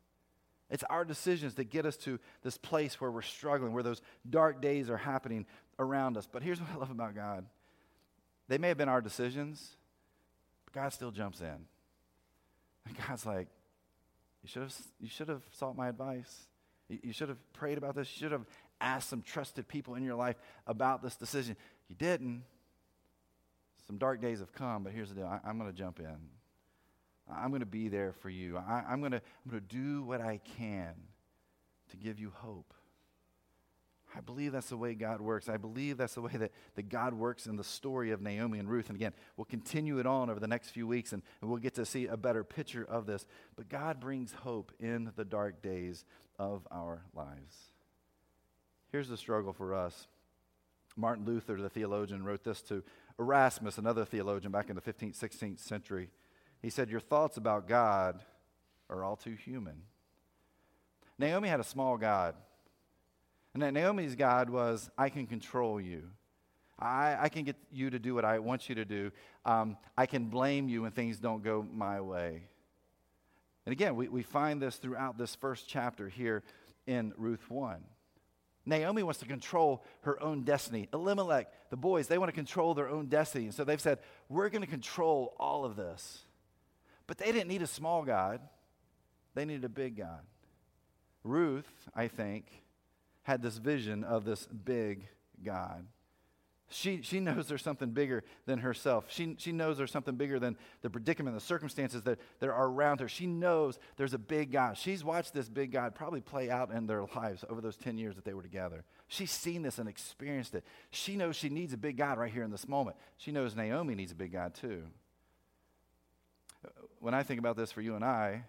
It's 0.70 0.84
our 0.84 1.04
decisions 1.04 1.54
that 1.54 1.70
get 1.70 1.86
us 1.86 1.96
to 1.98 2.18
this 2.42 2.58
place 2.58 3.00
where 3.00 3.10
we're 3.10 3.22
struggling, 3.22 3.72
where 3.72 3.82
those 3.82 4.02
dark 4.28 4.60
days 4.60 4.90
are 4.90 4.96
happening 4.96 5.46
around 5.78 6.16
us. 6.16 6.28
But 6.30 6.42
here's 6.42 6.60
what 6.60 6.70
I 6.70 6.76
love 6.76 6.90
about 6.90 7.14
God 7.14 7.46
they 8.48 8.58
may 8.58 8.68
have 8.68 8.78
been 8.78 8.88
our 8.88 9.00
decisions, 9.00 9.76
but 10.64 10.74
God 10.74 10.92
still 10.92 11.10
jumps 11.10 11.40
in. 11.40 11.66
And 12.86 12.96
God's 13.06 13.26
like, 13.26 13.48
you 14.42 14.48
should 14.48 14.62
have, 14.62 14.74
you 15.00 15.08
should 15.08 15.28
have 15.28 15.42
sought 15.52 15.76
my 15.76 15.88
advice. 15.88 16.46
You, 16.88 16.98
you 17.02 17.12
should 17.12 17.28
have 17.28 17.52
prayed 17.52 17.78
about 17.78 17.94
this. 17.94 18.10
You 18.14 18.24
should 18.24 18.32
have 18.32 18.46
asked 18.80 19.10
some 19.10 19.22
trusted 19.22 19.68
people 19.68 19.94
in 19.94 20.02
your 20.02 20.14
life 20.14 20.36
about 20.66 21.02
this 21.02 21.16
decision. 21.16 21.56
You 21.88 21.96
didn't. 21.96 22.42
Some 23.86 23.98
dark 23.98 24.20
days 24.20 24.40
have 24.40 24.52
come, 24.52 24.84
but 24.84 24.92
here's 24.92 25.08
the 25.08 25.14
deal 25.14 25.26
I, 25.26 25.40
I'm 25.46 25.58
going 25.58 25.70
to 25.70 25.76
jump 25.76 26.00
in. 26.00 26.37
I'm 27.30 27.50
going 27.50 27.60
to 27.60 27.66
be 27.66 27.88
there 27.88 28.12
for 28.12 28.30
you. 28.30 28.56
I, 28.56 28.84
I'm 28.88 29.00
going 29.00 29.12
to 29.12 29.22
I'm 29.44 29.52
to 29.52 29.60
do 29.60 30.02
what 30.02 30.20
I 30.20 30.40
can 30.56 30.94
to 31.90 31.96
give 31.96 32.18
you 32.18 32.32
hope. 32.34 32.74
I 34.16 34.20
believe 34.20 34.52
that's 34.52 34.70
the 34.70 34.76
way 34.76 34.94
God 34.94 35.20
works. 35.20 35.48
I 35.48 35.58
believe 35.58 35.98
that's 35.98 36.14
the 36.14 36.22
way 36.22 36.32
that, 36.32 36.50
that 36.76 36.88
God 36.88 37.12
works 37.12 37.46
in 37.46 37.56
the 37.56 37.64
story 37.64 38.10
of 38.10 38.22
Naomi 38.22 38.58
and 38.58 38.68
Ruth. 38.68 38.88
And 38.88 38.96
again, 38.96 39.12
we'll 39.36 39.44
continue 39.44 39.98
it 39.98 40.06
on 40.06 40.30
over 40.30 40.40
the 40.40 40.48
next 40.48 40.70
few 40.70 40.86
weeks 40.86 41.12
and, 41.12 41.22
and 41.40 41.50
we'll 41.50 41.60
get 41.60 41.74
to 41.74 41.84
see 41.84 42.06
a 42.06 42.16
better 42.16 42.42
picture 42.42 42.84
of 42.84 43.06
this. 43.06 43.26
But 43.54 43.68
God 43.68 44.00
brings 44.00 44.32
hope 44.32 44.72
in 44.80 45.12
the 45.16 45.24
dark 45.24 45.60
days 45.62 46.04
of 46.38 46.66
our 46.70 47.04
lives. 47.14 47.72
Here's 48.90 49.08
the 49.08 49.18
struggle 49.18 49.52
for 49.52 49.74
us. 49.74 50.06
Martin 50.96 51.26
Luther, 51.26 51.60
the 51.60 51.68
theologian, 51.68 52.24
wrote 52.24 52.44
this 52.44 52.62
to 52.62 52.82
Erasmus, 53.18 53.78
another 53.78 54.04
theologian 54.04 54.50
back 54.50 54.70
in 54.70 54.76
the 54.76 54.82
15th, 54.82 55.18
16th 55.18 55.58
century. 55.58 56.08
He 56.62 56.70
said, 56.70 56.90
Your 56.90 57.00
thoughts 57.00 57.36
about 57.36 57.68
God 57.68 58.20
are 58.90 59.04
all 59.04 59.16
too 59.16 59.34
human. 59.34 59.82
Naomi 61.18 61.48
had 61.48 61.60
a 61.60 61.64
small 61.64 61.96
God. 61.96 62.34
And 63.54 63.74
Naomi's 63.74 64.14
God 64.14 64.50
was, 64.50 64.88
I 64.96 65.08
can 65.08 65.26
control 65.26 65.80
you. 65.80 66.04
I, 66.78 67.16
I 67.20 67.28
can 67.28 67.44
get 67.44 67.56
you 67.72 67.90
to 67.90 67.98
do 67.98 68.14
what 68.14 68.24
I 68.24 68.38
want 68.38 68.68
you 68.68 68.76
to 68.76 68.84
do. 68.84 69.10
Um, 69.44 69.76
I 69.96 70.06
can 70.06 70.26
blame 70.26 70.68
you 70.68 70.82
when 70.82 70.92
things 70.92 71.18
don't 71.18 71.42
go 71.42 71.66
my 71.72 72.00
way. 72.00 72.42
And 73.66 73.72
again, 73.72 73.96
we, 73.96 74.08
we 74.08 74.22
find 74.22 74.62
this 74.62 74.76
throughout 74.76 75.18
this 75.18 75.34
first 75.34 75.68
chapter 75.68 76.08
here 76.08 76.44
in 76.86 77.12
Ruth 77.16 77.50
1. 77.50 77.82
Naomi 78.64 79.02
wants 79.02 79.20
to 79.20 79.26
control 79.26 79.82
her 80.02 80.22
own 80.22 80.44
destiny. 80.44 80.88
Elimelech, 80.92 81.50
the 81.70 81.76
boys, 81.76 82.06
they 82.06 82.18
want 82.18 82.28
to 82.28 82.34
control 82.34 82.74
their 82.74 82.88
own 82.88 83.06
destiny. 83.06 83.46
And 83.46 83.54
so 83.54 83.64
they've 83.64 83.80
said, 83.80 83.98
We're 84.28 84.50
going 84.50 84.62
to 84.62 84.70
control 84.70 85.34
all 85.40 85.64
of 85.64 85.74
this. 85.74 86.22
But 87.08 87.18
they 87.18 87.32
didn't 87.32 87.48
need 87.48 87.62
a 87.62 87.66
small 87.66 88.04
God, 88.04 88.40
they 89.34 89.44
needed 89.44 89.64
a 89.64 89.68
big 89.68 89.96
God. 89.96 90.20
Ruth, 91.24 91.68
I 91.94 92.06
think, 92.06 92.44
had 93.22 93.42
this 93.42 93.56
vision 93.56 94.04
of 94.04 94.24
this 94.24 94.46
big 94.46 95.08
God. 95.44 95.84
She, 96.70 97.00
she 97.00 97.18
knows 97.18 97.48
there's 97.48 97.62
something 97.62 97.92
bigger 97.92 98.24
than 98.44 98.58
herself. 98.58 99.06
She, 99.08 99.36
she 99.38 99.52
knows 99.52 99.78
there's 99.78 99.90
something 99.90 100.16
bigger 100.16 100.38
than 100.38 100.56
the 100.82 100.90
predicament, 100.90 101.34
the 101.34 101.40
circumstances 101.40 102.02
that, 102.02 102.18
that 102.40 102.50
are 102.50 102.66
around 102.68 103.00
her. 103.00 103.08
She 103.08 103.26
knows 103.26 103.78
there's 103.96 104.12
a 104.12 104.18
big 104.18 104.52
God. 104.52 104.76
She's 104.76 105.02
watched 105.02 105.32
this 105.32 105.48
big 105.48 105.72
God 105.72 105.94
probably 105.94 106.20
play 106.20 106.50
out 106.50 106.70
in 106.70 106.86
their 106.86 107.06
lives 107.16 107.42
over 107.48 107.62
those 107.62 107.76
10 107.76 107.96
years 107.96 108.16
that 108.16 108.26
they 108.26 108.34
were 108.34 108.42
together. 108.42 108.84
She's 109.06 109.30
seen 109.30 109.62
this 109.62 109.78
and 109.78 109.88
experienced 109.88 110.54
it. 110.54 110.64
She 110.90 111.16
knows 111.16 111.36
she 111.36 111.48
needs 111.48 111.72
a 111.72 111.78
big 111.78 111.96
God 111.96 112.18
right 112.18 112.32
here 112.32 112.44
in 112.44 112.50
this 112.50 112.68
moment. 112.68 112.98
She 113.16 113.32
knows 113.32 113.56
Naomi 113.56 113.94
needs 113.94 114.12
a 114.12 114.16
big 114.16 114.32
God 114.32 114.54
too. 114.54 114.82
When 117.00 117.14
I 117.14 117.22
think 117.22 117.38
about 117.38 117.56
this 117.56 117.70
for 117.70 117.80
you 117.80 117.94
and 117.94 118.04
I, 118.04 118.44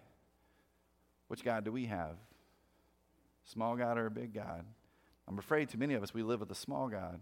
which 1.28 1.44
God 1.44 1.64
do 1.64 1.72
we 1.72 1.86
have? 1.86 2.16
Small 3.44 3.76
God 3.76 3.98
or 3.98 4.06
a 4.06 4.10
big 4.10 4.34
God? 4.34 4.64
I'm 5.28 5.38
afraid 5.38 5.68
too 5.68 5.78
many 5.78 5.94
of 5.94 6.02
us, 6.02 6.12
we 6.12 6.22
live 6.22 6.40
with 6.40 6.50
a 6.50 6.56
small 6.56 6.88
God. 6.88 7.20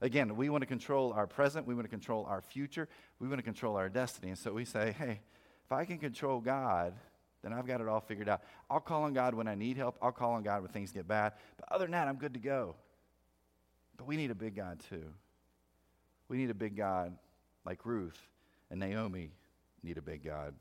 Again, 0.00 0.36
we 0.36 0.48
want 0.48 0.62
to 0.62 0.66
control 0.66 1.12
our 1.12 1.26
present, 1.26 1.66
we 1.66 1.74
want 1.74 1.84
to 1.84 1.90
control 1.90 2.26
our 2.28 2.40
future, 2.40 2.88
we 3.18 3.28
want 3.28 3.38
to 3.38 3.44
control 3.44 3.76
our 3.76 3.88
destiny. 3.88 4.30
And 4.30 4.38
so 4.38 4.52
we 4.52 4.64
say, 4.64 4.94
hey, 4.98 5.20
if 5.64 5.72
I 5.72 5.84
can 5.84 5.98
control 5.98 6.40
God, 6.40 6.94
then 7.42 7.52
I've 7.52 7.66
got 7.66 7.80
it 7.80 7.88
all 7.88 8.00
figured 8.00 8.28
out. 8.28 8.42
I'll 8.68 8.80
call 8.80 9.04
on 9.04 9.12
God 9.12 9.34
when 9.34 9.46
I 9.46 9.54
need 9.54 9.76
help, 9.76 9.96
I'll 10.02 10.12
call 10.12 10.32
on 10.32 10.42
God 10.42 10.62
when 10.62 10.70
things 10.70 10.92
get 10.92 11.06
bad. 11.06 11.34
But 11.56 11.72
other 11.72 11.84
than 11.84 11.92
that, 11.92 12.08
I'm 12.08 12.16
good 12.16 12.34
to 12.34 12.40
go. 12.40 12.74
But 13.96 14.06
we 14.06 14.16
need 14.16 14.30
a 14.30 14.36
big 14.36 14.56
God 14.56 14.80
too. 14.88 15.04
We 16.28 16.36
need 16.36 16.50
a 16.50 16.54
big 16.54 16.76
God 16.76 17.16
like 17.64 17.84
Ruth 17.84 18.18
and 18.70 18.80
Naomi 18.80 19.30
need 19.82 19.98
a 19.98 20.02
big 20.02 20.24
God. 20.24 20.54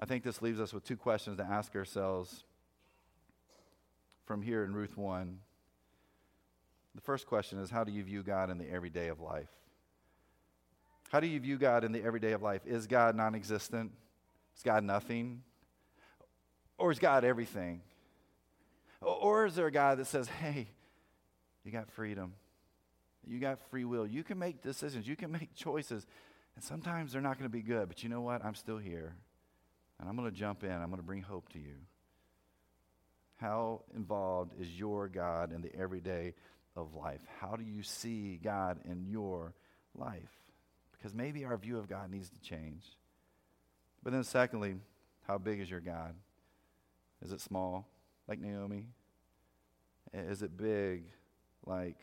I 0.00 0.06
think 0.06 0.24
this 0.24 0.42
leaves 0.42 0.60
us 0.60 0.72
with 0.72 0.84
two 0.84 0.96
questions 0.96 1.36
to 1.38 1.44
ask 1.44 1.74
ourselves 1.76 2.44
from 4.26 4.42
here 4.42 4.64
in 4.64 4.74
Ruth 4.74 4.96
1. 4.96 5.38
The 6.94 7.00
first 7.00 7.26
question 7.26 7.58
is 7.60 7.70
How 7.70 7.84
do 7.84 7.92
you 7.92 8.02
view 8.02 8.22
God 8.22 8.50
in 8.50 8.58
the 8.58 8.70
everyday 8.70 9.08
of 9.08 9.20
life? 9.20 9.50
How 11.10 11.20
do 11.20 11.26
you 11.26 11.38
view 11.38 11.58
God 11.58 11.84
in 11.84 11.92
the 11.92 12.02
everyday 12.02 12.32
of 12.32 12.42
life? 12.42 12.62
Is 12.66 12.86
God 12.86 13.14
non 13.14 13.34
existent? 13.34 13.92
Is 14.56 14.62
God 14.62 14.82
nothing? 14.84 15.42
Or 16.78 16.90
is 16.90 16.98
God 16.98 17.24
everything? 17.24 17.82
Or 19.00 19.46
is 19.46 19.54
there 19.54 19.66
a 19.66 19.72
God 19.72 19.98
that 19.98 20.06
says, 20.06 20.28
hey, 20.28 20.68
you 21.62 21.70
got 21.70 21.90
freedom, 21.90 22.34
you 23.26 23.38
got 23.38 23.58
free 23.70 23.84
will, 23.84 24.06
you 24.06 24.24
can 24.24 24.38
make 24.38 24.62
decisions, 24.62 25.06
you 25.06 25.16
can 25.16 25.30
make 25.30 25.54
choices, 25.54 26.06
and 26.54 26.64
sometimes 26.64 27.12
they're 27.12 27.22
not 27.22 27.38
going 27.38 27.50
to 27.50 27.52
be 27.52 27.62
good, 27.62 27.88
but 27.88 28.02
you 28.02 28.08
know 28.08 28.20
what? 28.20 28.44
I'm 28.44 28.54
still 28.54 28.78
here, 28.78 29.14
and 29.98 30.08
I'm 30.08 30.16
going 30.16 30.30
to 30.30 30.36
jump 30.36 30.64
in, 30.64 30.70
I'm 30.70 30.88
going 30.88 30.96
to 30.96 31.06
bring 31.06 31.22
hope 31.22 31.48
to 31.50 31.58
you. 31.58 31.76
How 33.36 33.82
involved 33.94 34.52
is 34.60 34.68
your 34.70 35.08
God 35.08 35.52
in 35.52 35.60
the 35.60 35.74
everyday 35.74 36.34
of 36.76 36.94
life? 36.94 37.20
How 37.40 37.56
do 37.56 37.64
you 37.64 37.82
see 37.82 38.38
God 38.42 38.78
in 38.84 39.06
your 39.06 39.54
life? 39.94 40.30
Because 40.92 41.14
maybe 41.14 41.44
our 41.44 41.56
view 41.56 41.78
of 41.78 41.88
God 41.88 42.10
needs 42.10 42.30
to 42.30 42.40
change. 42.40 42.84
But 44.02 44.12
then, 44.12 44.24
secondly, 44.24 44.76
how 45.26 45.38
big 45.38 45.60
is 45.60 45.70
your 45.70 45.80
God? 45.80 46.14
Is 47.24 47.32
it 47.32 47.40
small, 47.40 47.88
like 48.28 48.38
Naomi? 48.38 48.86
Is 50.12 50.42
it 50.42 50.56
big, 50.56 51.04
like 51.66 51.96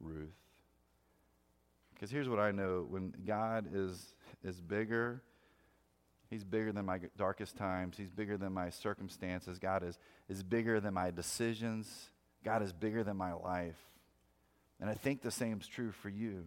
Ruth? 0.00 0.30
Because 1.96 2.10
here's 2.10 2.28
what 2.28 2.38
I 2.38 2.50
know 2.50 2.84
when 2.86 3.14
God 3.26 3.68
is, 3.72 4.14
is 4.44 4.60
bigger, 4.60 5.22
He's 6.28 6.44
bigger 6.44 6.72
than 6.72 6.84
my 6.84 6.98
darkest 7.16 7.56
times. 7.56 7.96
He's 7.96 8.10
bigger 8.10 8.36
than 8.36 8.52
my 8.52 8.70
circumstances. 8.70 9.58
God 9.58 9.82
is, 9.82 9.98
is 10.28 10.42
bigger 10.42 10.80
than 10.80 10.92
my 10.92 11.10
decisions. 11.10 12.10
God 12.44 12.62
is 12.62 12.72
bigger 12.72 13.04
than 13.04 13.16
my 13.16 13.32
life. 13.32 13.78
And 14.80 14.90
I 14.90 14.94
think 14.94 15.22
the 15.22 15.30
same 15.30 15.60
is 15.60 15.66
true 15.66 15.92
for 15.92 16.08
you. 16.08 16.44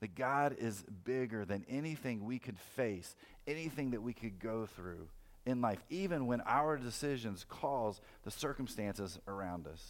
That 0.00 0.14
God 0.14 0.56
is 0.58 0.84
bigger 1.04 1.44
than 1.44 1.64
anything 1.68 2.24
we 2.24 2.38
could 2.38 2.58
face, 2.76 3.16
anything 3.46 3.90
that 3.90 4.02
we 4.02 4.12
could 4.12 4.38
go 4.38 4.66
through 4.66 5.08
in 5.46 5.60
life, 5.60 5.82
even 5.90 6.26
when 6.26 6.42
our 6.42 6.76
decisions 6.76 7.44
cause 7.48 8.00
the 8.22 8.30
circumstances 8.30 9.18
around 9.26 9.66
us. 9.66 9.82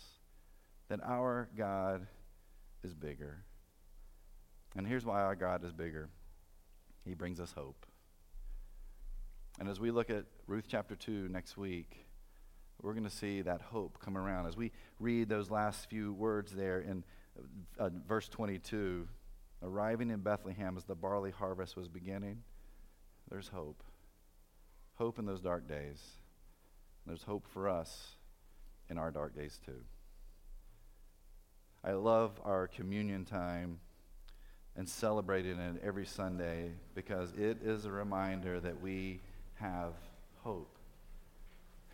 That 0.89 1.01
our 1.05 1.49
God 1.57 2.07
is 2.83 2.95
bigger. 2.95 3.45
And 4.77 4.87
here's 4.87 5.05
why 5.05 5.23
our 5.23 5.35
God 5.35 5.65
is 5.65 5.73
bigger 5.73 6.09
He 7.05 7.15
brings 7.15 7.41
us 7.41 7.53
hope. 7.53 7.87
And 9.59 9.69
as 9.69 9.81
we 9.81 9.91
look 9.91 10.11
at 10.11 10.25
Ruth 10.47 10.65
chapter 10.69 10.95
2 10.95 11.29
next 11.29 11.57
week, 11.57 12.07
we're 12.81 12.95
going 12.95 13.05
to 13.05 13.11
see 13.11 13.43
that 13.43 13.61
hope 13.61 13.99
come 14.01 14.17
around. 14.17 14.47
As 14.47 14.57
we 14.57 14.73
read 14.99 15.29
those 15.29 15.51
last 15.51 15.91
few 15.91 16.13
words 16.15 16.53
there 16.53 16.81
in 16.81 17.05
uh, 17.79 17.91
verse 18.07 18.29
22, 18.29 19.07
arriving 19.63 20.11
in 20.11 20.21
Bethlehem 20.21 20.77
as 20.77 20.85
the 20.85 20.95
barley 20.95 21.31
harvest 21.31 21.77
was 21.77 21.89
beginning, 21.89 22.43
there's 23.31 23.49
hope. 23.49 23.83
Hope 24.95 25.19
in 25.19 25.27
those 25.27 25.41
dark 25.41 25.69
days. 25.69 26.01
There's 27.07 27.23
hope 27.23 27.47
for 27.53 27.69
us 27.69 28.17
in 28.89 28.99
our 28.99 29.11
dark 29.11 29.35
days 29.35 29.61
too. 29.65 29.83
I 31.83 31.93
love 31.93 32.41
our 32.45 32.67
communion 32.67 33.25
time 33.25 33.81
and 34.81 34.89
celebrating 34.89 35.59
it 35.59 35.83
every 35.85 36.07
Sunday 36.07 36.71
because 36.95 37.33
it 37.33 37.59
is 37.63 37.85
a 37.85 37.91
reminder 37.91 38.59
that 38.59 38.81
we 38.81 39.21
have 39.57 39.93
hope. 40.43 40.75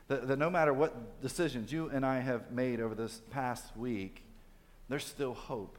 That, 0.07 0.29
that 0.29 0.39
no 0.39 0.49
matter 0.49 0.73
what 0.73 1.21
decisions 1.21 1.73
you 1.73 1.89
and 1.89 2.07
I 2.07 2.21
have 2.21 2.53
made 2.53 2.81
over 2.81 2.95
this 2.95 3.23
past 3.33 3.77
week, 3.77 4.23
there's 4.89 5.05
still 5.05 5.35
hope. 5.35 5.79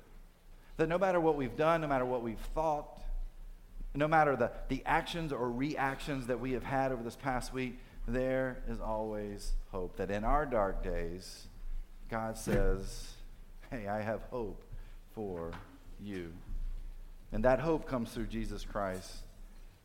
That 0.75 0.89
no 0.89 0.97
matter 0.97 1.21
what 1.21 1.37
we've 1.37 1.55
done, 1.55 1.79
no 1.79 1.87
matter 1.87 2.03
what 2.03 2.23
we've 2.23 2.37
thought, 2.53 2.99
no 3.95 4.09
matter 4.09 4.35
the, 4.35 4.51
the 4.67 4.83
actions 4.85 5.31
or 5.31 5.49
reactions 5.49 6.27
that 6.27 6.41
we 6.41 6.51
have 6.51 6.63
had 6.63 6.91
over 6.91 7.03
this 7.03 7.15
past 7.15 7.53
week, 7.53 7.79
there 8.05 8.61
is 8.67 8.81
always 8.81 9.53
hope. 9.71 9.95
That 9.95 10.11
in 10.11 10.25
our 10.25 10.45
dark 10.45 10.83
days, 10.83 11.47
God 12.11 12.37
says, 12.37 13.13
Hey, 13.71 13.87
I 13.87 14.01
have 14.01 14.23
hope 14.23 14.61
for 15.15 15.53
you. 16.01 16.33
And 17.31 17.43
that 17.43 17.59
hope 17.59 17.87
comes 17.87 18.11
through 18.11 18.27
Jesus 18.27 18.63
Christ. 18.63 19.11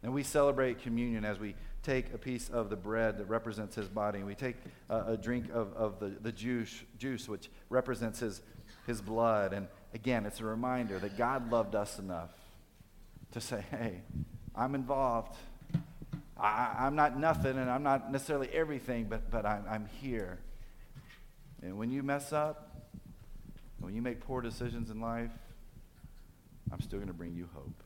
And 0.02 0.12
we 0.12 0.22
celebrate 0.22 0.82
communion 0.82 1.24
as 1.24 1.38
we 1.38 1.54
take 1.82 2.12
a 2.14 2.18
piece 2.18 2.48
of 2.48 2.70
the 2.70 2.76
bread 2.76 3.18
that 3.18 3.24
represents 3.26 3.74
his 3.74 3.88
body, 3.88 4.18
and 4.18 4.26
we 4.26 4.34
take 4.34 4.56
a, 4.88 5.16
drink 5.16 5.46
of, 5.52 5.74
of 5.74 5.98
the, 5.98 6.12
the 6.22 6.30
juice, 6.30 6.82
juice, 6.98 7.28
which 7.28 7.50
represents 7.70 8.20
his, 8.20 8.40
his 8.86 9.00
blood. 9.00 9.52
And 9.52 9.66
again, 9.92 10.24
it's 10.24 10.40
a 10.40 10.44
reminder 10.44 10.98
that 11.00 11.18
God 11.18 11.50
loved 11.50 11.74
us 11.74 11.98
enough 11.98 12.30
to 13.32 13.40
say, 13.40 13.64
hey, 13.70 14.02
I'm 14.54 14.74
involved. 14.74 15.36
I, 16.36 16.86
am 16.86 16.94
not 16.94 17.18
nothing, 17.18 17.58
and 17.58 17.70
I'm 17.70 17.82
not 17.82 18.10
necessarily 18.10 18.48
everything, 18.52 19.06
but, 19.08 19.30
but 19.30 19.44
I'm, 19.44 19.64
I'm 19.68 19.88
here. 20.00 20.38
And 21.62 21.78
when 21.78 21.90
you 21.90 22.02
mess 22.02 22.32
up, 22.32 22.90
when 23.78 23.94
you 23.94 24.02
make 24.02 24.20
poor 24.20 24.40
decisions 24.40 24.90
in 24.90 25.00
life, 25.00 25.30
I'm 26.70 26.80
still 26.80 26.98
going 26.98 27.08
to 27.08 27.14
bring 27.14 27.34
you 27.34 27.48
hope. 27.54 27.82